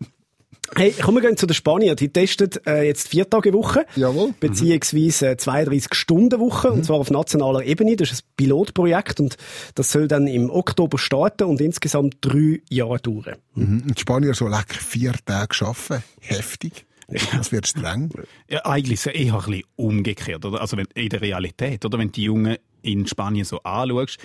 [0.75, 1.95] Hey, komm, wir gehen zu den Spaniern.
[1.95, 3.85] Die testen äh, jetzt vier Tage Woche.
[3.95, 4.33] Jawohl.
[4.39, 6.71] Beziehungsweise äh, 32 Stunden Woche.
[6.71, 7.95] Und zwar auf nationaler Ebene.
[7.97, 9.19] Das ist ein Pilotprojekt.
[9.19, 9.37] Und
[9.75, 13.35] das soll dann im Oktober starten und insgesamt drei Jahre dauern.
[13.55, 13.83] Mhm.
[13.87, 16.03] Und die Spanier so lecker vier Tage arbeiten.
[16.21, 16.85] Heftig.
[17.33, 18.09] Das wird streng.
[18.49, 20.61] Ja, eigentlich ist es eher ein bisschen umgekehrt, oder?
[20.61, 21.97] Also wenn, in der Realität, oder?
[21.97, 24.17] Wenn die Jungen in Spanien so anschaust,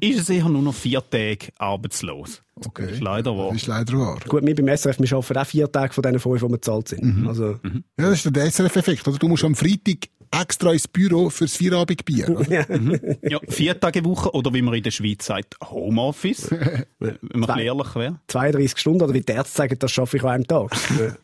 [0.00, 2.42] ist es eher nur noch vier Tage arbeitslos.
[2.64, 2.82] Okay.
[2.86, 3.48] Das ist leider wahr.
[3.48, 4.18] Das ist leider wahr.
[4.28, 6.88] Gut, wir beim SRF, wir arbeiten auch vier Tage von diesen fünf, die wir bezahlt
[6.88, 7.26] sind.
[7.26, 7.58] Also,
[7.98, 9.06] Ja, das ist der SRF-Effekt?
[9.20, 12.28] Du musst am Freitag extra ins Büro fürs Feierabendbier.
[12.28, 12.44] oder?
[13.30, 16.50] Ja, vier Tage Woche oder wie man in der Schweiz sagt, Homeoffice.
[16.98, 18.20] wenn man bisschen ehrlich wäre.
[18.28, 20.70] 32 Stunden, oder wie die Ärzte sagen, das schaffe ich an einem Tag.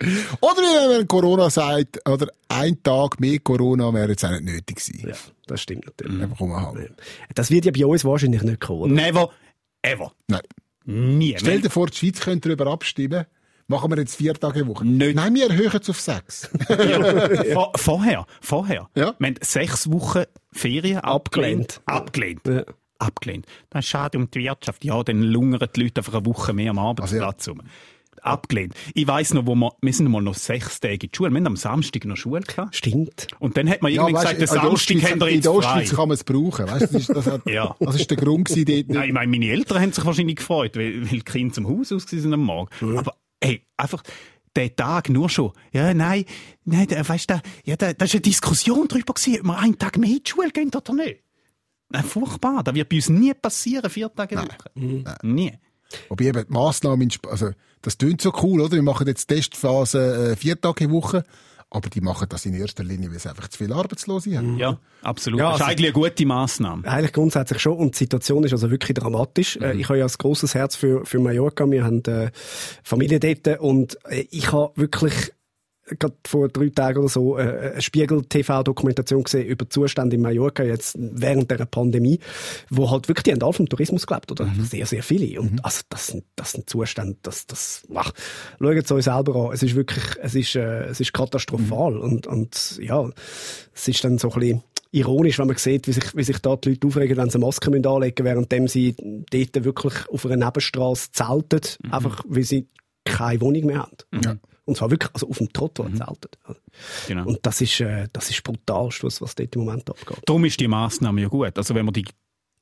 [0.00, 0.08] Ja.
[0.40, 4.76] Oder wie wenn Corona sagt, oder ein Tag mehr Corona wäre jetzt auch nicht nötig
[4.76, 5.08] gewesen.
[5.08, 5.14] ja,
[5.46, 6.22] das stimmt natürlich.
[6.22, 6.90] Einfach umhauen.
[7.34, 8.92] Das wird ja bei uns wahrscheinlich nicht kommen, oder?
[8.92, 9.30] Never,
[9.82, 10.12] ever.
[10.28, 10.42] Nein.
[10.84, 11.34] Nie.
[11.38, 13.26] Stell dir vor, die Schweiz könnte darüber abstimmen.
[13.66, 14.86] Machen wir jetzt vier Tage Woche?
[14.86, 15.14] Nicht.
[15.16, 16.48] Nein, wir erhöhen es auf sechs.
[17.52, 18.88] Vor, vorher, vorher.
[18.94, 19.14] Ja.
[19.18, 21.82] Wir haben sechs Wochen Ferien abgelehnt.
[21.84, 22.40] Abgelehnt.
[22.46, 22.64] Ja.
[22.98, 23.44] Abgelehnt.
[23.68, 24.84] Das ist schade um die Wirtschaft.
[24.84, 27.60] Ja, dann lungern die Leute einfach eine Woche mehr am Arbeitsplatz rum.
[28.28, 28.74] Abgelehnt.
[28.94, 31.30] Ich weiss noch, wo wir, wir sind mal noch sechs Tage in die Schule.
[31.30, 32.76] Wir haben am Samstag noch Schule gehabt.
[32.76, 33.28] Stimmt.
[33.38, 35.52] Und dann hat man irgendwie weißt, gesagt, in der Samstag haben wir In jetzt der
[35.52, 35.58] frei.
[35.58, 36.66] Ostschweiz kann man es brauchen.
[36.68, 37.74] Weißt, das, ist, das, hat, Ja.
[37.80, 38.88] das ist der Grund gewesen, dort.
[38.88, 41.92] Nein, ich meine, meine Eltern haben sich wahrscheinlich gefreut, weil, weil die Kinder zum Haus
[41.92, 42.98] aus waren am Morgen.
[42.98, 44.02] Aber, ey, einfach,
[44.56, 45.52] der Tag nur schon.
[45.72, 46.24] Ja, nein,
[46.64, 49.98] nein, weißt du, ja, da, da ist eine Diskussion drüber gewesen, ob wir einen Tag
[49.98, 51.20] mehr in die Schule gehen oder nicht.
[51.90, 52.62] Nein, furchtbar.
[52.64, 55.18] Das wird bei uns nie passieren, vier Tage in der Woche.
[55.22, 55.52] Nie.
[56.08, 57.50] Wobei eben die Massnahmen, also,
[57.82, 58.72] das klingt so cool, oder?
[58.72, 61.24] Wir machen jetzt Testphase äh, vier Tage in Woche.
[61.70, 64.56] Aber die machen das in erster Linie, weil sie einfach zu viele Arbeitslose haben.
[64.56, 65.38] Ja, absolut.
[65.38, 66.88] Ja, das ist also- eigentlich eine gute Massnahme.
[66.88, 67.76] Eigentlich grundsätzlich schon.
[67.76, 69.58] Und die Situation ist also wirklich dramatisch.
[69.58, 71.70] Äh, Ich habe ja ein grosses Herz für, für Mallorca.
[71.70, 72.30] Wir haben äh,
[72.82, 73.60] Familie dort.
[73.60, 75.30] Und äh, ich habe wirklich
[75.98, 80.96] gerade vor drei Tagen oder so äh, eine Spiegel-TV-Dokumentation gesehen über Zustände in Mallorca jetzt
[80.98, 82.20] während der Pandemie,
[82.70, 84.50] wo halt wirklich die haben alle vom Tourismus gelebt, oder?
[84.60, 85.40] Sehr, sehr viele.
[85.40, 88.12] Und also das sind, das sind Zustände, das, das, ach,
[88.58, 89.52] schaut es euch selber an.
[89.52, 91.98] Es ist wirklich, es ist, äh, es ist katastrophal.
[91.98, 93.08] Und, und ja,
[93.74, 96.56] es ist dann so ein bisschen ironisch, wenn man sieht, wie sich, wie sich da
[96.56, 98.94] die Leute aufregen, wenn sie Masken müssen anlegen müssen, während sie
[99.30, 102.68] dort wirklich auf einer Nebenstraße zelten, einfach weil sie
[103.04, 104.40] keine Wohnung mehr haben.
[104.68, 106.28] Und zwar wirklich, also auf dem Trottoir zelten.
[107.06, 107.24] Genau.
[107.26, 110.18] Und das ist, äh, das ist brutal, was, was dort im Moment abgeht.
[110.26, 111.56] Darum ist die Massnahme ja gut.
[111.56, 112.04] Also wenn man die,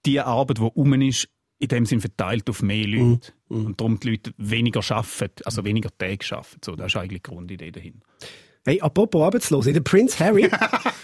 [0.04, 3.32] die Arbeit, die rum ist, in dem Sinn verteilt auf mehr Leute.
[3.48, 6.60] Und darum die Leute weniger arbeiten, also weniger Tage arbeiten.
[6.64, 8.06] So, das ist eigentlich die Grundidee dahinter.
[8.64, 10.48] Hey, apropos Arbeitslose, der Prince Harry,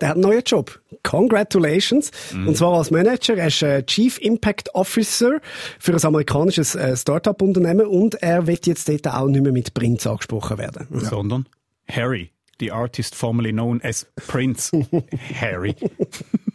[0.00, 0.80] der hat einen neuen Job.
[1.02, 2.10] Congratulations.
[2.32, 3.36] Und zwar als Manager.
[3.36, 5.40] Er ist äh, Chief Impact Officer
[5.78, 10.08] für ein amerikanisches äh, Startup-Unternehmen und er wird jetzt dort auch nicht mehr mit Prince
[10.10, 10.86] angesprochen werden.
[10.90, 11.48] Sondern
[11.88, 12.30] Harry,
[12.60, 14.70] the artist formerly known as Prince
[15.40, 15.74] Harry.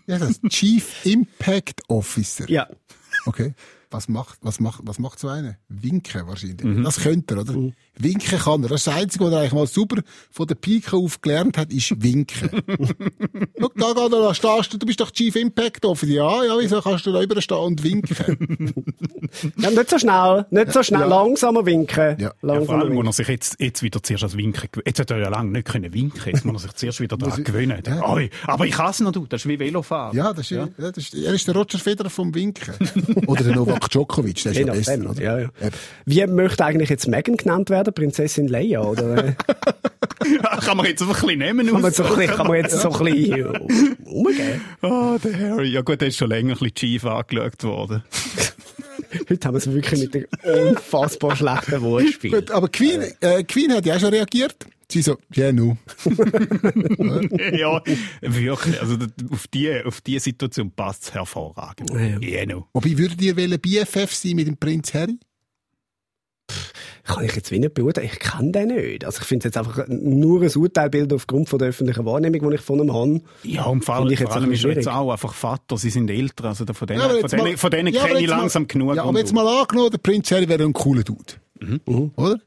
[0.08, 2.49] Ja, das ist Chief Impact Officer.
[2.49, 2.67] Ja.
[3.25, 3.54] Okay.
[3.93, 5.58] Was macht, was macht, was macht so einer?
[5.67, 6.84] Winken wahrscheinlich.
[6.84, 7.54] Das könnte er, oder?
[7.97, 8.69] Winken kann er.
[8.69, 10.01] Das ist das Einzige, was er eigentlich mal super
[10.32, 12.49] von der Pike auf gelernt hat, ist Winken.
[13.60, 16.13] Schau, da, da, da stehst du, du bist doch Chief Impact Officer.
[16.13, 18.73] Ja, ja, wieso kannst du da überstehen und winken?
[19.58, 19.69] ja.
[19.71, 21.06] Nicht so schnell, nicht so schnell, Ja.
[21.08, 22.15] langsamer winken.
[22.17, 22.32] Ja.
[22.32, 23.08] Ja, vor Langsamer allem, wo winken.
[23.08, 24.88] er sich jetzt, jetzt wieder zuerst als Winken gewöhnt.
[24.88, 26.21] Jetzt hat er ja lange nicht können winken.
[26.32, 27.82] Jetzt muss er sich zuerst wieder daran gewöhnen.
[27.86, 28.08] Ja.
[28.10, 29.25] Oi, aber ich hasse noch, du.
[29.27, 30.15] Das ist wie Velofahren.
[30.15, 30.67] ja, das ist, ja.
[30.77, 32.73] das ist, er ist der Roger Federer vom Winken.
[33.27, 35.22] Oder der Novak Djokovic, der ist Je ja besser, oder?
[35.22, 35.50] ja, ja.
[36.06, 37.94] Wie möchte eigentlich jetzt Megan genannt werden?
[37.94, 38.82] Prinzessin Leia?
[38.82, 39.36] Oder
[40.62, 42.80] Kann man jetzt einfach ein bisschen nehmen kann, man so ein bisschen, kann man jetzt
[42.80, 43.48] so ein bisschen
[44.06, 44.62] umgehen?
[44.82, 45.70] Oh, der Harry.
[45.70, 48.04] Ja gut, der ist schon länger ein bisschen schief angeschaut worden.
[49.30, 50.15] Heute haben wir es wirklich mit
[50.46, 52.32] einem unfassbar schlechten Wortspiel.
[52.32, 54.56] Gut, aber Queen, äh, Queen hat ja auch schon reagiert.
[54.91, 55.77] Sie so, ja, nu.
[57.54, 57.82] ja,
[58.21, 58.82] wirklich.
[58.82, 58.97] Also
[59.32, 61.89] auf die, auf die Situation passt es hervorragend.
[61.91, 62.19] Ja.
[62.19, 62.67] Genau.
[62.73, 65.17] Wobei, würdet ihr wollen BFF sein mit dem Prinz Harry?
[67.04, 68.10] Kann ich jetzt wie nicht beurteilen.
[68.12, 69.06] Ich kenne den nicht.
[69.06, 72.56] Also ich finde es jetzt einfach nur ein Urteilbild aufgrund von der öffentlichen Wahrnehmung, die
[72.56, 73.21] ich von ihm habe.
[73.43, 75.77] Ja, und vor allem, ich jetzt vor allem ist er jetzt auch einfach Vater.
[75.77, 76.45] Sie sind älter.
[76.45, 78.67] Also von denen, Ja, von denen, mal- von denen Ja, kenne ich jetzt mal- langsam
[78.67, 78.95] genug.
[78.95, 79.36] Ja, und aber jetzt du.
[79.36, 81.34] mal angenommen, der Prinz Harry wäre ein cooler Dude.
[81.62, 82.12] Mhm.
[82.15, 82.41] Oder?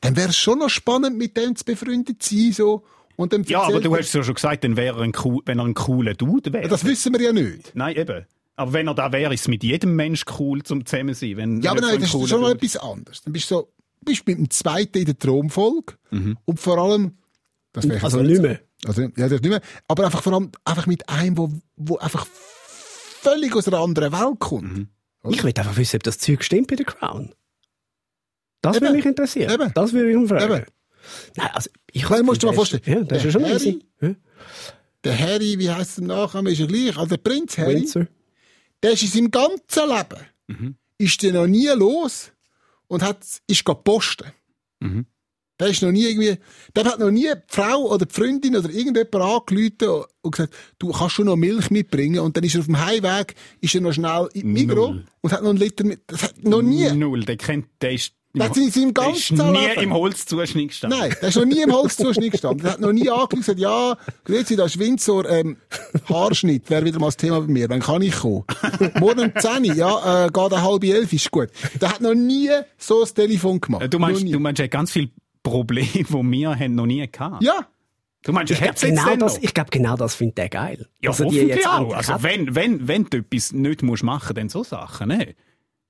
[0.00, 2.84] Dann wäre es schon noch spannend, mit dem zu befreundet zu sein, so.
[3.16, 5.42] Und dann ja, aber du hast es ja schon gesagt, dann wäre er ein, cool,
[5.44, 6.68] wenn er ein cooler Dude wäre.
[6.68, 7.72] Das wissen wir ja nicht.
[7.74, 8.24] Nein, eben.
[8.56, 11.36] Aber wenn er da wäre, ist es mit jedem Mensch cool zum zusammen sein.
[11.36, 13.22] Wenn, Ja, aber nein, das ist schon noch etwas anderes.
[13.22, 15.94] Dann bist du so, bist mit dem zweiten in der Thronfolge
[16.44, 17.18] und vor allem,
[17.72, 18.60] das wäre Also nicht mehr.
[18.86, 19.60] Also, ja, das ist nicht mehr.
[19.88, 24.38] Aber einfach vor allem, einfach mit einem, wo, wo einfach völlig aus einer anderen Welt
[24.38, 24.88] kommt.
[25.28, 27.34] Ich will einfach wissen, ob das Zeug stimmt bei der Crown.
[28.62, 28.84] Das Eben.
[28.86, 29.50] würde mich interessieren.
[29.52, 29.72] Eben.
[29.74, 30.52] Das würde ich ihn fragen.
[30.54, 30.64] Eben.
[31.36, 33.30] Nein, also ich Weil, musst du dir mal der ist- vorstellen, Ja, das ist ja
[33.30, 33.84] der schon Harry- easy.
[34.00, 34.14] Ja.
[35.04, 36.96] Der Harry, wie heisst der Nachname, ist er gleich.
[36.96, 38.06] Also der Prinz Harry, Windsor.
[38.82, 40.74] der ist in seinem ganzen Leben, Mhm.
[40.98, 42.32] ist der noch nie los
[42.86, 44.30] und hat, ist gegangen posten.
[44.80, 45.06] Mhm.
[45.58, 46.38] Der ist noch nie irgendwie,
[46.74, 50.90] der hat noch nie die Frau oder die Freundin oder irgendjemand angerufen und gesagt, du
[50.90, 52.20] kannst schon noch Milch mitbringen.
[52.20, 55.04] Und dann ist er auf dem Heimweg, ist er noch schnell in Migros Null.
[55.20, 56.90] und hat noch einen Liter mit, das hat noch nie.
[56.92, 57.24] Null.
[57.24, 59.80] Der kennt, der ist, Der hat in seinem der ist ganzen nie Leben.
[59.82, 60.98] im Holzzuschnitt gestanden.
[61.00, 62.62] Nein, der ist noch nie im Holzzuschnitt gestanden.
[62.62, 65.56] Der hat noch nie angerufen und gesagt, ja, grüezi, da ist Windsor, ähm,
[66.08, 67.68] Haarschnitt, wäre wieder mal das Thema bei mir.
[67.68, 68.44] Wann kann ich kommen?
[69.00, 71.48] Morgen um 10 Uhr, ja, äh, geht eine halbe elf, ist gut.
[71.80, 73.82] Der hat noch nie so das Telefon gemacht.
[73.82, 75.08] Äh, Du meinst, du meinst, er hat ganz viele
[75.42, 77.42] Probleme, die wir haben noch nie gehabt.
[77.42, 77.66] Ja.
[78.22, 80.78] Du meinst, Ich er glaube, genau, das, ich glaub, genau das findet er geil.
[80.78, 81.94] Ja, die hoffentlich jetzt auch.
[81.94, 85.34] Also wenn, wenn, wenn du etwas nicht musst machen, dann so Sachen, ne?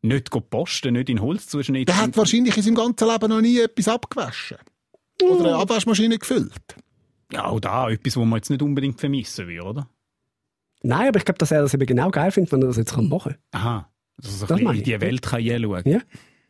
[0.02, 1.86] Nicht go posten, nicht in Holz zuschneiden.
[1.86, 4.56] Der hat wahrscheinlich in seinem ganzen Leben noch nie etwas abgewaschen.
[5.22, 6.76] Oder eine Abwaschmaschine gefüllt.
[7.32, 9.88] Ja, auch da etwas, was man jetzt nicht unbedingt vermissen will, oder?
[10.82, 12.94] Nein, aber ich glaube, dass er das eben genau geil findet, wenn er das jetzt
[12.94, 13.90] kann machen Aha.
[14.16, 15.00] Also so Das in die.
[15.00, 15.82] Welt kann ich schauen.
[15.84, 16.00] Ja.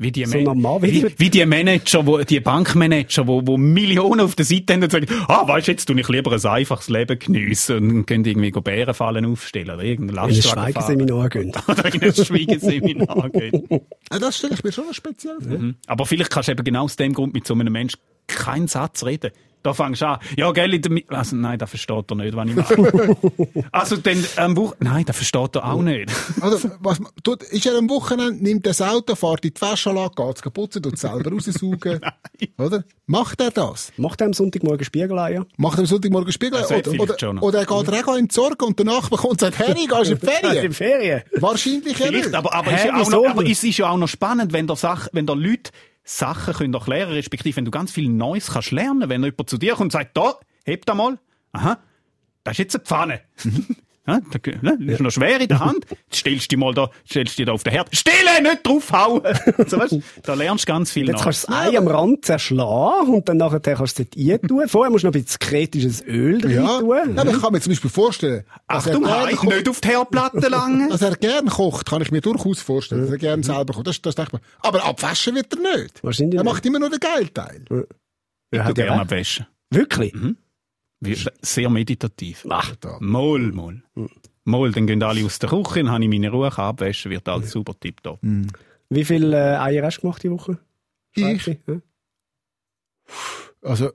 [0.03, 3.59] Wie die, So normal, wie wie, die- wie die Manager, wo, die Bankmanager, wo, wo
[3.59, 6.43] Millionen auf der Seite haben und sagen, ah, weißt du, jetzt tu ich lieber ein
[6.43, 10.43] einfaches Leben geniessen und können irgendwie go Bärenfallen aufstellen oder irgendeinen In ein.
[10.43, 11.53] Schweigeseminar gehen.
[11.69, 13.63] Oder in ein Schweigeseminar gehen.
[14.11, 15.59] Ja, das stelle ich mir schon speziell vor.
[15.59, 15.75] Mhm.
[15.87, 19.05] Aber vielleicht kannst du eben genau aus dem Grund mit so einem Menschen keinen Satz
[19.05, 19.33] reden.
[19.63, 22.35] Da fängst du an, ja, gell, in der Mi- also nein, da versteht er nicht,
[22.35, 23.17] was ich mache.
[23.73, 24.75] also dann am Wochen...
[24.81, 26.11] Nein, da versteht er auch nicht.
[26.41, 30.15] Also, was, man- tut, ist er am Wochenende, nimmt das Auto, fährt in die Wäschanlage,
[30.17, 32.01] geht es putzen, tut es selber raussaugen.
[32.59, 32.85] Oder?
[33.07, 33.93] Macht er das?
[33.97, 35.45] Macht er am Sonntagmorgen Spiegeleier?
[35.57, 36.61] Macht er am Sonntagmorgen Spiegel?
[36.61, 39.87] Das sollte Oder, oder, oder er geht auch entsorgen und danach bekommt er sagt, Harry,
[39.87, 40.73] gehst du in die In Ferien?
[40.73, 41.23] Ferien?
[41.39, 42.35] Wahrscheinlich Vielleicht, nicht.
[42.35, 44.77] aber, aber, Hä, ist ja noch, aber es ist ja auch noch spannend, wenn da
[44.77, 45.71] Sach, wenn da Leute
[46.05, 49.73] Sachen können erklären, respektive wenn du ganz viel Neues kannst lernen, wenn jemand zu dir
[49.73, 50.35] kommt und sagt, da,
[50.65, 51.19] heb da mal,
[51.53, 51.79] aha,
[52.45, 53.21] das ist jetzt eine Pfanne.
[54.07, 55.85] Ja, da, ne, das ist noch schwer in der Hand.
[55.91, 57.95] Jetzt stellst du dich mal da, stellst du dich da auf den Herd.
[57.95, 59.23] Stille, nicht draufhauen!
[59.67, 61.25] so, weißt, da lernst du ganz viel Jetzt noch.
[61.25, 64.63] kannst du das Ei am Rand zerschlagen und dann nachher kannst du es dort reintun.
[64.69, 66.81] Vorher musst du noch ein bisschen kritisches Öl drin ja.
[66.81, 67.19] tun.
[67.19, 69.89] aber ich kann mir zum Beispiel vorstellen, dass er, Achtung, Hai, kocht, nicht auf die
[69.89, 70.89] Herdplatte langen.
[70.91, 73.87] dass er gern kocht, kann ich mir durchaus vorstellen, dass er gern selber kocht.
[73.87, 74.47] Das, das denke ich mir.
[74.67, 76.03] Aber abwaschen wird er nicht.
[76.03, 77.65] Wahrscheinlich Er macht immer nur den Geilteil.
[78.53, 79.47] Ja, hat ja gerne abwaschen.
[79.71, 80.15] Wirklich?
[81.01, 82.47] Wie- Sehr meditativ.
[82.49, 83.83] Ach, Mal, mal.
[84.45, 87.29] Mal, dann gehen alle aus der Küche, dann habe ich meine Ruhe, kann abwaschen, wird
[87.29, 88.19] alles super tipptopp.
[88.89, 90.59] Wie viele äh, Eier hast du gemacht die Woche?
[91.15, 91.47] Ich?
[91.47, 91.81] Ja.
[93.63, 93.91] Also,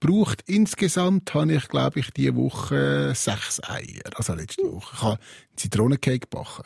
[0.00, 4.02] braucht insgesamt habe ich, glaube ich, diese Woche sechs Eier.
[4.14, 4.94] Also letzte Woche.
[4.94, 6.64] Ich habe einen Zitronencake gebacken.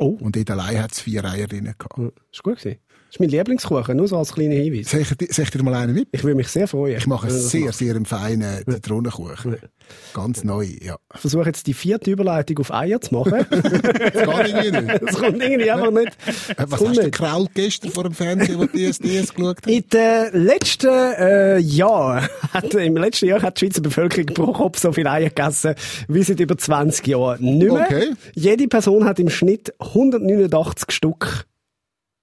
[0.00, 1.96] Oh, Und dort allein hat es vier Eier drin gehabt.
[1.98, 2.80] ja, ist gut gewesen.
[3.16, 4.92] Das ist mein Lieblingskuchen, nur so als kleiner Hinweis.
[4.92, 6.08] Ich, dir- ich mal einen mit?
[6.10, 6.96] Ich würde mich sehr freuen.
[6.98, 9.56] Ich mache einen du das sehr, sehr feinen Zitronenkuchen.
[10.12, 10.96] Ganz neu, ja.
[11.14, 13.46] Ich versuche jetzt die vierte Überleitung auf Eier zu machen.
[13.50, 15.02] Das geht irgendwie nicht.
[15.02, 16.08] Das kommt irgendwie einfach nicht.
[16.48, 17.02] Äh, Das Was hast du nicht.
[17.04, 19.66] gekrault gestern vor dem Fernsehen, wo die DSDS geschaut hat?
[19.68, 24.80] In den letzten äh, Jahren, hat, im letzten Jahr hat die Schweizer Bevölkerung pro Kopf
[24.80, 25.74] so viel Eier gegessen
[26.08, 27.82] wie seit über 20 Jahren nicht mehr.
[27.88, 28.10] Okay.
[28.34, 31.46] Jede Person hat im Schnitt 189 Stück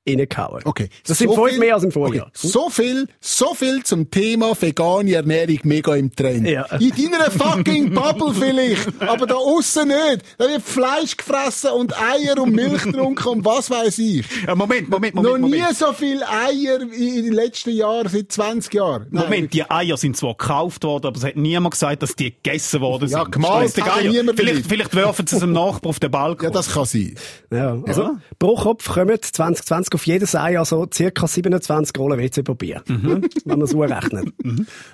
[0.08, 0.62] reingehauen.
[0.66, 0.90] Okay.
[1.06, 2.28] Das sind fünf mehr als im Vorjahr.
[2.28, 2.48] Okay.
[2.48, 6.48] So viel, so viel zum Thema vegane Ernährung mega im Trend.
[6.48, 6.64] Ja.
[6.78, 10.24] In deiner fucking Bubble vielleicht, aber da aussen nicht.
[10.38, 14.26] Da wird Fleisch gefressen und Eier und Milch getrunken und was weiß ich.
[14.48, 15.78] Ja, Moment, Moment, Noch Moment, nie Moment.
[15.78, 19.08] so viel Eier in den letzten Jahren, seit 20 Jahren.
[19.12, 22.32] Nein, Moment, die Eier sind zwar gekauft worden, aber es hat niemand gesagt, dass die
[22.32, 23.18] gegessen worden sind.
[23.18, 26.46] Ja, gemalt hat niemand Vielleicht, vielleicht werfen sie es dem Nachbar auf den Balkon.
[26.46, 27.16] Ja, das kann sein.
[27.52, 28.22] Ja, also Ja.
[28.40, 32.84] pro Kopf kommen 2020 auf jedes Ei also circa 27 Rollen WC-Papier.
[32.88, 33.28] Mhm.
[33.46, 34.34] Wenn man so rechnet.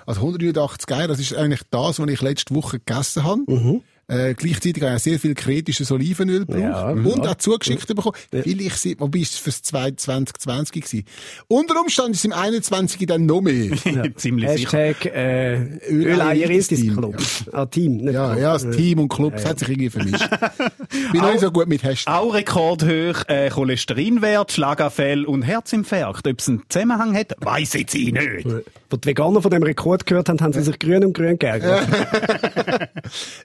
[0.06, 3.42] Also 189 Eier, das ist eigentlich das, was ich letzte Woche gegessen habe.
[3.46, 3.82] Mhm.
[4.10, 6.62] Äh, gleichzeitig habe ich auch sehr viel kritisches Olivenöl gebraucht.
[6.62, 7.30] Ja, und ja.
[7.30, 8.16] auch zugeschickt bekommen.
[8.30, 11.04] Vielleicht sind, wobei ist es fürs 2020 gewesen.
[11.46, 13.76] Unter Umständen ist es im 21 dann noch mehr.
[14.16, 14.78] Ziemlich sicher.
[14.78, 15.58] Hashtag äh,
[15.90, 17.16] Öleieritis Team, Club.
[17.52, 17.98] Ah, Team.
[17.98, 18.42] Nicht ja, Club.
[18.42, 20.30] ja, das Team und Club, das hat sich irgendwie vermischt.
[21.12, 22.14] Bin noch nicht so gut mit Hashtag.
[22.14, 26.26] Auch rekordhoch äh, Cholesterinwert, Schlaganfall und Herzinfarkt.
[26.26, 28.46] Ob es einen Zusammenhang hat, weiss jetzt ich nicht.
[28.88, 31.86] Wo die Veganer von dem Rekord gehört haben, haben sie sich grün und grün geärgert.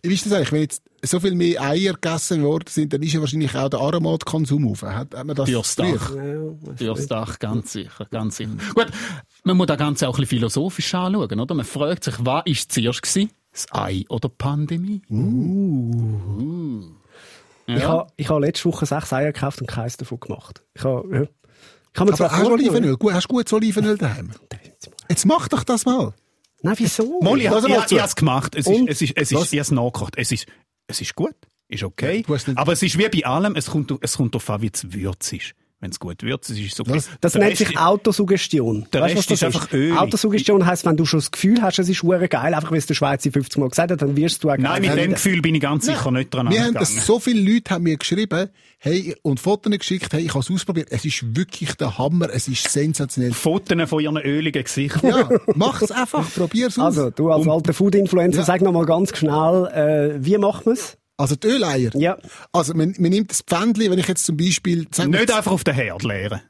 [0.03, 0.52] Wie ist das eigentlich?
[0.53, 3.79] Wenn jetzt so viel mehr Eier gegessen worden sind, dann ist ja wahrscheinlich auch der
[3.79, 4.83] Aromatkonsum auf.
[4.83, 5.97] Hat, hat man das Fürs früher?
[5.97, 6.77] Dach.
[6.77, 8.51] Fürs Dach, ganz sicher, ganz sicher.
[8.73, 8.87] Gut,
[9.43, 11.55] man muss das Ganze auch ein bisschen philosophisch anschauen, oder?
[11.55, 13.31] Man fragt sich, was ist zuerst gewesen?
[13.51, 15.01] Das Ei oder die Pandemie?
[17.67, 20.63] Ich habe ich ha letzte Woche sechs Eier gekauft und keins davon gemacht.
[20.73, 21.21] Ich habe ja.
[21.23, 21.29] ich
[21.99, 22.97] hab mir Aber zwar hast du Olivenöl?
[22.97, 24.31] Gut, Hast du gutes Olivenöl daheim?
[25.09, 26.13] Jetzt mach doch das mal.
[26.63, 27.19] Nein, wieso?
[27.19, 28.55] Mal, ich, Lass ich, habe es gemacht.
[28.55, 30.17] Es ist, es ist, es ist, ich habe es nachgekocht.
[30.17, 30.47] Es ist,
[30.87, 31.35] es ist gut.
[31.67, 32.23] Ist okay.
[32.27, 34.93] Ja, aber es ist wie bei allem, es kommt, es kommt darauf an, wie es
[34.93, 35.53] würzt ist.
[35.83, 36.83] Wenn es gut würzt, ist es so.
[36.83, 38.87] Das- Das nennt Rest sich ist- Autosuggestion.
[38.93, 39.97] Der Weißt Rest das ist einfach ölig.
[39.97, 42.85] Autosuggestion heisst, wenn du schon das Gefühl hast, es ist hure geil, einfach weil es
[42.85, 45.11] der Schweizer 50 Mal gesagt hat, dann wirst du auch Nein, mit dem.
[45.11, 47.97] Gefühl bin ich ganz sicher nicht dran Wir haben das, so viele Leute haben mir
[47.97, 50.87] geschrieben, hey, und Fotos geschickt, hey, ich habe es ausprobiert.
[50.89, 53.33] Es ist wirklich der Hammer, es ist sensationell.
[53.33, 55.09] Fotos von ihren öligen Gesichtern.
[55.09, 56.97] Ja, mach's einfach, probier's aus.
[56.97, 58.45] Also, du als alter Food-Influencer, Ja.
[58.45, 59.65] sag noch mal ganz schnell,
[60.17, 60.97] äh, wie macht man es?
[61.23, 61.95] Also die Öleier.
[61.95, 62.17] Ja.
[62.51, 65.63] Also man, man nimmt das Pfändchen, wenn ich jetzt zum Beispiel, wir, Nicht einfach auf
[65.63, 66.41] den Herd leeren.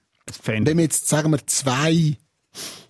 [0.45, 2.17] Wenn wir jetzt, sagen wir, zwei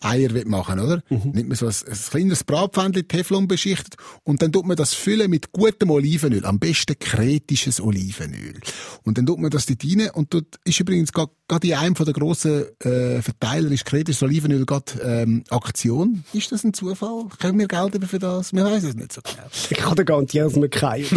[0.04, 1.02] Eier will machen, oder?
[1.10, 5.30] Nimmt man so ein, ein kleines Bratpfännchen, Teflon beschichtet und dann tut man das füllen
[5.30, 8.60] mit gutem Olivenöl, am besten kretisches Olivenöl.
[9.04, 11.32] Und dann tut man das dort rein und dort ist übrigens gerade
[11.64, 16.24] in einem von der grossen äh, Verteiler ist kretisches Olivenöl gerade ähm, Aktion.
[16.34, 17.26] Ist das ein Zufall?
[17.40, 18.54] Können wir Geld über für das?
[18.54, 19.48] Wir wissen es nicht so genau.
[19.70, 21.06] Ich kann dir garantieren, dass wir keinen.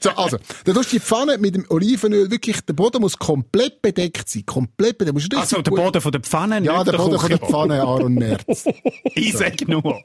[0.00, 3.80] So, also, dann tust du die Pfanne mit dem Olivenöl wirklich, der Boden muss komplett
[3.82, 4.44] bedeckt sein.
[4.46, 5.14] Komplett bedeckt.
[5.14, 7.38] Musst du Also der Boden von der Pfanne, Ja, nicht der Boden von der.
[7.38, 8.64] Pfanne, Aaron Merz.
[9.14, 10.02] Ich sag nur.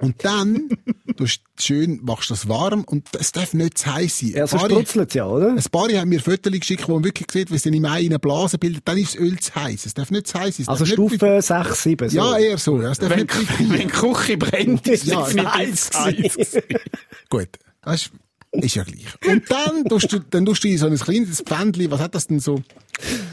[0.00, 0.68] Und dann,
[1.16, 1.24] du
[1.58, 4.28] schön, machst das warm und es darf nicht zu heiß sein.
[4.30, 5.48] Ja, so Ein paar- sprutzelt ja, oder?
[5.50, 8.20] Ein paar haben mir Fotos geschickt, wo man wirklich sieht, wie sie im Ei eine
[8.20, 9.86] Blase bildet, dann ist das Öl zu heiß.
[9.86, 10.68] Es darf nicht zu heiß sein.
[10.68, 12.10] Also nicht- Stufe 6, 7.
[12.10, 12.16] So.
[12.16, 12.80] Ja, eher so.
[12.80, 16.58] Ja, es darf Wenn, nicht wenn die Küche brennt, ist Ja, es definitiv heiß heiß.
[17.28, 17.48] Gut.
[17.82, 18.10] Das
[18.52, 19.06] ist, ja gleich.
[19.26, 22.26] Und dann tust du, dann tust du in so ein kleines Pfändchen, was hat das
[22.26, 22.62] denn so?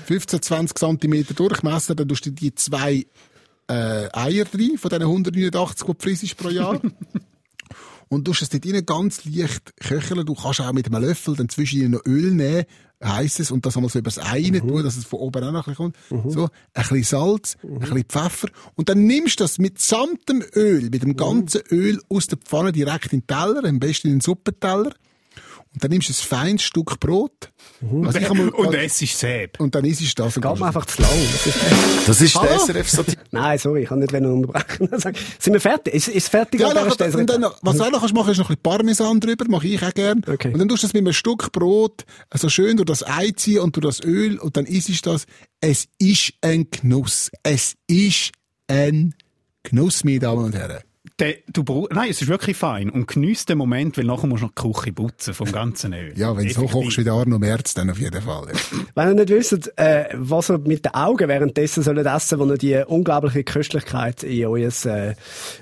[0.07, 3.05] 15, 20 Zentimeter Durchmesser, dann tust du die zwei,
[3.67, 6.79] äh, Eier drin, von diesen 189, die du frisst pro Jahr.
[8.07, 10.25] Und du es dort rein ganz leicht köcheln.
[10.25, 12.65] Du kannst auch mit einem Löffel dann zwischen noch Öl nehmen,
[13.07, 15.67] heisses, und das einmal so übers Ei rein tun, dass es von oben auch noch
[15.67, 16.31] ein bisschen kommt.
[16.31, 18.47] So, ein bisschen Salz, ein bisschen Pfeffer.
[18.75, 22.71] Und dann nimmst du das mit samtem Öl, mit dem ganzen Öl aus der Pfanne
[22.71, 24.93] direkt in den Teller, am besten in den Suppenteller.
[25.75, 27.51] Und dann nimmst du ein feines Stück Brot.
[28.05, 29.59] Also ich einmal- Und es ist Säb.
[29.59, 30.37] und dann isst du das.
[30.37, 31.11] und Geht mir einfach zu lang.
[31.11, 32.47] Das ist Das ist Hallo?
[32.47, 33.17] der SRF Satire.
[33.31, 34.89] Nein, sorry, ich kann nicht unterbrechen.
[35.39, 35.93] Sind wir fertig?
[35.93, 37.17] Ist, ist fertig Ja, Stelle?
[37.17, 39.45] und dann, noch- was du auch noch kannst machen, ist noch ein bisschen Parmesan drüber,
[39.49, 40.21] mache ich auch gern.
[40.25, 40.53] Okay.
[40.53, 43.59] Und dann tust du das mit einem Stück Brot so schön durch das Ei ziehen
[43.59, 45.25] und durch das Öl und dann isst du das.
[45.59, 47.29] Es ist ein Genuss.
[47.43, 48.31] Es ist
[48.67, 49.13] ein
[49.63, 50.79] Genuss, meine Damen und Herren.
[51.19, 52.89] Der, du brauch, nein, es ist wirklich fein.
[52.89, 56.11] Und geniesst den Moment, weil nachher musst du noch die Küche putzen vom ganzen Öl.
[56.17, 58.47] Ja, wenn du so kochst wie der Arno Merz, dann auf jeden Fall.
[58.51, 58.79] Ja.
[58.95, 62.57] Wenn ihr nicht wisst, äh, was ihr mit den Augen währenddessen sollt essen, wo ihr
[62.57, 65.15] die unglaubliche Köstlichkeit in euer äh,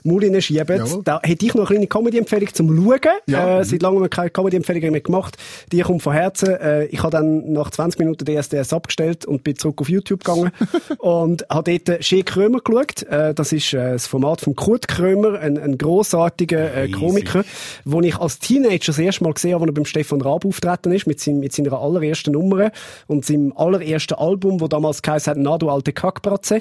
[0.04, 1.04] Maul hineinschiebt, Jawohl.
[1.04, 3.14] da hätte ich noch eine kleine Comedy-Empfehlung zum Schauen.
[3.28, 3.60] Ja.
[3.60, 5.38] Äh, seit langem haben wir keine Comedy-Empfehlung mehr gemacht.
[5.72, 6.50] Die kommt von Herzen.
[6.50, 10.52] Äh, ich habe dann nach 20 Minuten DSDS abgestellt und bin zurück auf YouTube gegangen
[10.98, 13.04] und habe dort Shea Krömer geschaut.
[13.04, 16.90] Äh, das ist äh, das Format von Kurt Krömer, ein, ein grossartiger äh.
[16.90, 17.44] Komiker,
[17.86, 20.92] wo ich als Teenager das erste Mal gesehen habe, als er beim Stefan Raab auftreten
[20.92, 22.72] ist, mit, seinem, mit seiner allerersten Nummer
[23.08, 26.60] und seinem allerersten Album, wo damals geheißen hat, Na, du alte Kackbratze.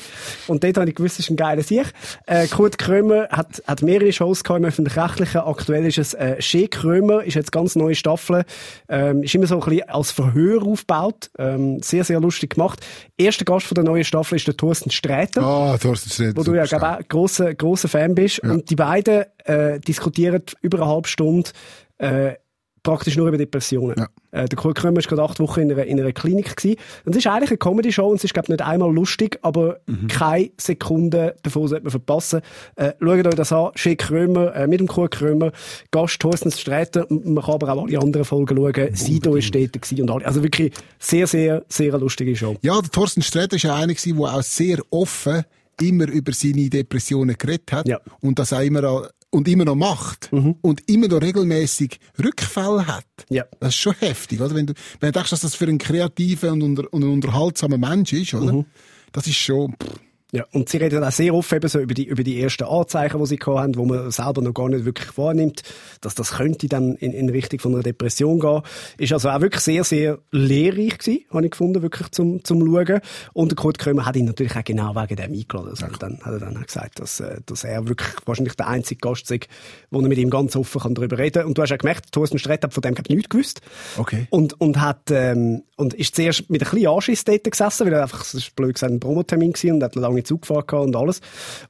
[0.48, 1.92] Und dort habe ich gewusst, das ist ein geiler Sieg.
[2.26, 5.40] Äh, Kurt Krömer hat, hat mehrere Shows gehabt im Öffentlich-Rechtlichen.
[5.42, 8.44] Aktuell ist es äh, Shea Krömer, ist jetzt ganz neue Staffel.
[8.88, 11.30] Ähm, ist immer so ein bisschen als Verhör aufgebaut.
[11.38, 12.80] Ähm, sehr, sehr lustig gemacht.
[13.16, 16.36] Erster Gast von der neuen Staffel ist der Thorsten Sträter Ah, Thorsten Schroeder.
[16.36, 18.40] wo du ja, glaube ich, auch grosser, grosser Fan bist.
[18.40, 21.50] Und die beiden äh, diskutieren über eine halbe Stunde
[21.98, 22.36] äh,
[22.82, 23.96] praktisch nur über Depressionen.
[23.98, 24.08] Ja.
[24.30, 26.56] Äh, der Kurt Krömer war gerade acht Wochen in einer, in einer Klinik.
[26.56, 26.78] Gewesen.
[27.04, 29.80] Und es ist eigentlich eine Comedy-Show und es ist, glaube ich, nicht einmal lustig, aber
[30.08, 32.40] keine Sekunde, bevor sollte man verpassen.
[32.76, 33.72] Äh, schaut euch das an.
[33.74, 35.52] Shea Krömer, äh, mit dem Kurt Krömer,
[35.90, 37.04] Gast Thorsten Sträter.
[37.10, 38.96] Man kann aber auch alle anderen Folgen schauen.
[38.96, 40.24] Sido ist dort gewesen und alle.
[40.24, 42.56] Also wirklich sehr, sehr, sehr lustige Show.
[42.62, 45.44] Ja, der Thorsten Sträter ist ja einer gewesen, der auch sehr offen
[45.80, 47.88] immer über seine Depressionen geredet hat.
[47.88, 48.00] Ja.
[48.20, 50.30] Und das auch immer, und immer noch macht.
[50.60, 53.06] Und immer noch regelmäßig Rückfälle hat.
[53.30, 53.44] Ja.
[53.60, 54.54] Das ist schon heftig, oder?
[54.54, 57.80] Wenn du, wenn du denkst, dass das für einen kreativen und, unter, und einen unterhaltsamen
[57.80, 58.64] Mensch ist, oder?
[59.12, 59.98] Das ist schon, pff,
[60.34, 63.20] Ja, und sie reden auch sehr oft eben so über die, über die ersten Anzeichen,
[63.20, 65.60] die sie gehabt haben, wo man selber noch gar nicht wirklich wahrnimmt,
[66.00, 68.62] dass das könnte dann in, in Richtung von einer Depression gehen.
[68.96, 73.00] Ist also auch wirklich sehr, sehr lehrreich gewesen, habe ich gefunden, wirklich zum, zum Schauen.
[73.34, 75.68] Und der Kurt Krömer hat ihn natürlich auch genau wegen dem eingeladen.
[75.68, 79.00] Also dann hat er dann auch gesagt, dass, äh, dass er wirklich wahrscheinlich der einzige
[79.00, 79.48] Gast ist,
[79.90, 81.46] wo er mit ihm ganz offen kann darüber reden kann.
[81.46, 83.60] Und du hast auch gemerkt, Thorsten Strätt hat von dem nichts gewusst.
[83.98, 84.28] Okay.
[84.30, 88.02] Und, und hat, ähm, und ist zuerst mit ein bisschen Anschiss dort gesessen, weil er
[88.04, 90.96] einfach, das ist blöd gesagt, ein Promotermin gewesen und hat lange Zug gefahren gehabt und
[90.96, 91.20] alles.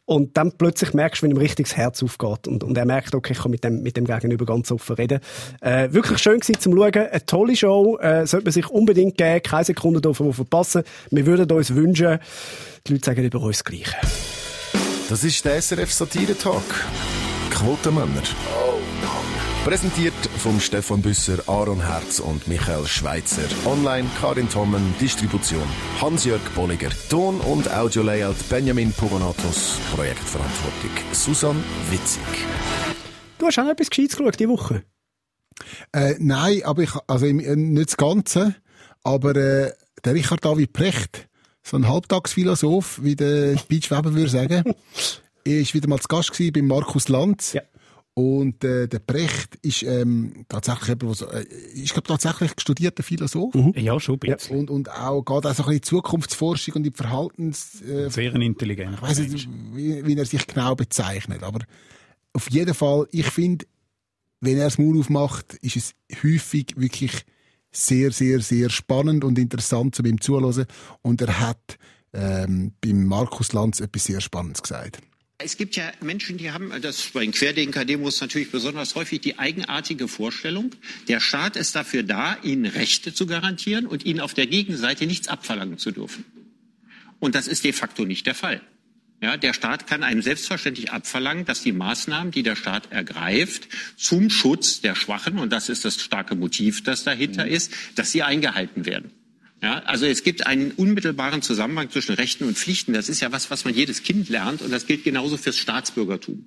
[0.04, 2.48] Und dann plötzlich merkst du, wenn ihm richtig das Herz aufgeht.
[2.48, 5.20] Und, und er merkt, okay, ich kann mit dem, mit dem Gegenüber ganz offen reden.
[5.60, 6.92] Äh, wirklich schön gewesen zum Schauen.
[6.94, 9.42] Eine tolle Show, äh, sollte man sich unbedingt geben.
[9.42, 10.82] Keine Sekunde davon verpassen.
[11.10, 12.18] Wir würden uns wünschen,
[12.86, 13.96] die Leute sagen über uns das Gleiche.
[15.08, 16.62] Das ist der SRF Satire Talk.
[17.50, 18.22] Quotenmänner.
[19.64, 23.42] Präsentiert vom Stefan Büsser, Aaron Herz und Michael Schweitzer.
[23.64, 25.62] Online Karin Tommen, Distribution
[26.00, 26.90] Hans-Jörg Bolliger.
[27.08, 29.78] Ton- und Audio-Layout Benjamin Pogonatos.
[29.94, 32.22] Projektverantwortung Susan Witzig.
[33.38, 34.82] Du hast auch noch etwas Gescheites geschaut diese Woche.
[35.92, 38.56] Äh, nein, aber ich, also im- äh, nicht das Ganze,
[39.04, 39.72] aber äh,
[40.04, 41.28] der Richard David Precht,
[41.62, 44.74] so ein Halbtagsphilosoph, wie der Beach Weber würde sagen,
[45.44, 47.52] ist wieder mal zu Gast gewesen bei Markus Lanz.
[47.52, 47.62] Ja.
[48.14, 53.02] Und äh, der Brecht ist ähm, tatsächlich jemand, der so, äh, ich glaube tatsächlich studierter
[53.02, 53.54] Philosoph.
[53.74, 54.58] Ja, schon ein bisschen.
[54.58, 57.80] Und, und auch geht auch so ein bisschen in die Zukunftsforschung und in die Verhaltens...
[57.80, 61.60] Äh, Sehr ein intelligenter ich weiß nicht, wie, wie er sich genau bezeichnet, aber
[62.34, 63.64] auf jeden Fall, ich finde,
[64.40, 67.24] wenn er das Maul aufmacht, ist es häufig wirklich
[67.70, 70.66] sehr, sehr, sehr spannend und interessant zu ihm zuhören.
[71.00, 71.78] Und er hat
[72.12, 75.00] ähm, beim Markus Lanz etwas sehr Spannendes gesagt.
[75.44, 80.08] Es gibt ja Menschen, die haben, das bei den Querdenker-Demos natürlich besonders häufig, die eigenartige
[80.08, 80.70] Vorstellung,
[81.08, 85.28] der Staat ist dafür da, ihnen Rechte zu garantieren und ihnen auf der Gegenseite nichts
[85.28, 86.24] abverlangen zu dürfen.
[87.18, 88.60] Und das ist de facto nicht der Fall.
[89.20, 94.30] Ja, der Staat kann einem selbstverständlich abverlangen, dass die Maßnahmen, die der Staat ergreift, zum
[94.30, 98.84] Schutz der Schwachen, und das ist das starke Motiv, das dahinter ist, dass sie eingehalten
[98.84, 99.12] werden.
[99.62, 102.94] Ja, also es gibt einen unmittelbaren Zusammenhang zwischen Rechten und Pflichten.
[102.94, 106.44] Das ist ja was, was man jedes Kind lernt und das gilt genauso fürs Staatsbürgertum.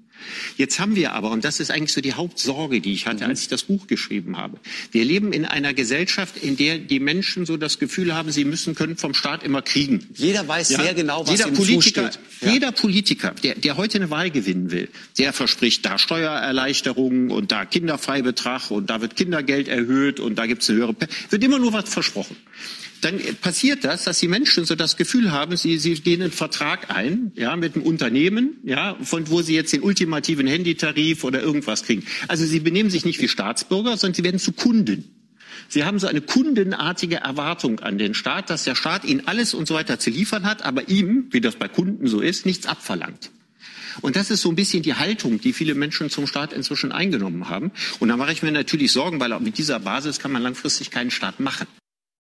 [0.58, 3.42] Jetzt haben wir aber, und das ist eigentlich so die Hauptsorge, die ich hatte, als
[3.42, 4.60] ich das Buch geschrieben habe.
[4.92, 8.76] Wir leben in einer Gesellschaft, in der die Menschen so das Gefühl haben, sie müssen
[8.76, 10.06] können vom Staat immer kriegen.
[10.14, 10.82] Jeder weiß Ja?
[10.84, 12.12] sehr genau, was jeder ihm Politiker.
[12.42, 12.52] Ja.
[12.52, 17.64] Jeder Politiker, der, der heute eine Wahl gewinnen will, der verspricht da Steuererleichterungen und da
[17.64, 20.96] Kinderfreibetrag und da wird Kindergeld erhöht und da gibt es eine höhere,
[21.30, 22.36] wird immer nur was versprochen.
[23.06, 26.90] Dann passiert das, dass die Menschen so das Gefühl haben, sie, sie gehen einen Vertrag
[26.90, 31.84] ein, ja, mit einem Unternehmen, ja, von wo sie jetzt den ultimativen Handytarif oder irgendwas
[31.84, 32.04] kriegen.
[32.28, 35.04] Also sie benehmen sich nicht wie Staatsbürger, sondern sie werden zu Kunden.
[35.70, 39.68] Sie haben so eine kundenartige Erwartung an den Staat, dass der Staat ihnen alles und
[39.68, 43.30] so weiter zu liefern hat, aber ihm, wie das bei Kunden so ist, nichts abverlangt.
[44.02, 47.50] Und das ist so ein bisschen die Haltung, die viele Menschen zum Staat inzwischen eingenommen
[47.50, 47.72] haben.
[48.00, 50.90] Und da mache ich mir natürlich Sorgen, weil auch mit dieser Basis kann man langfristig
[50.90, 51.68] keinen Staat machen.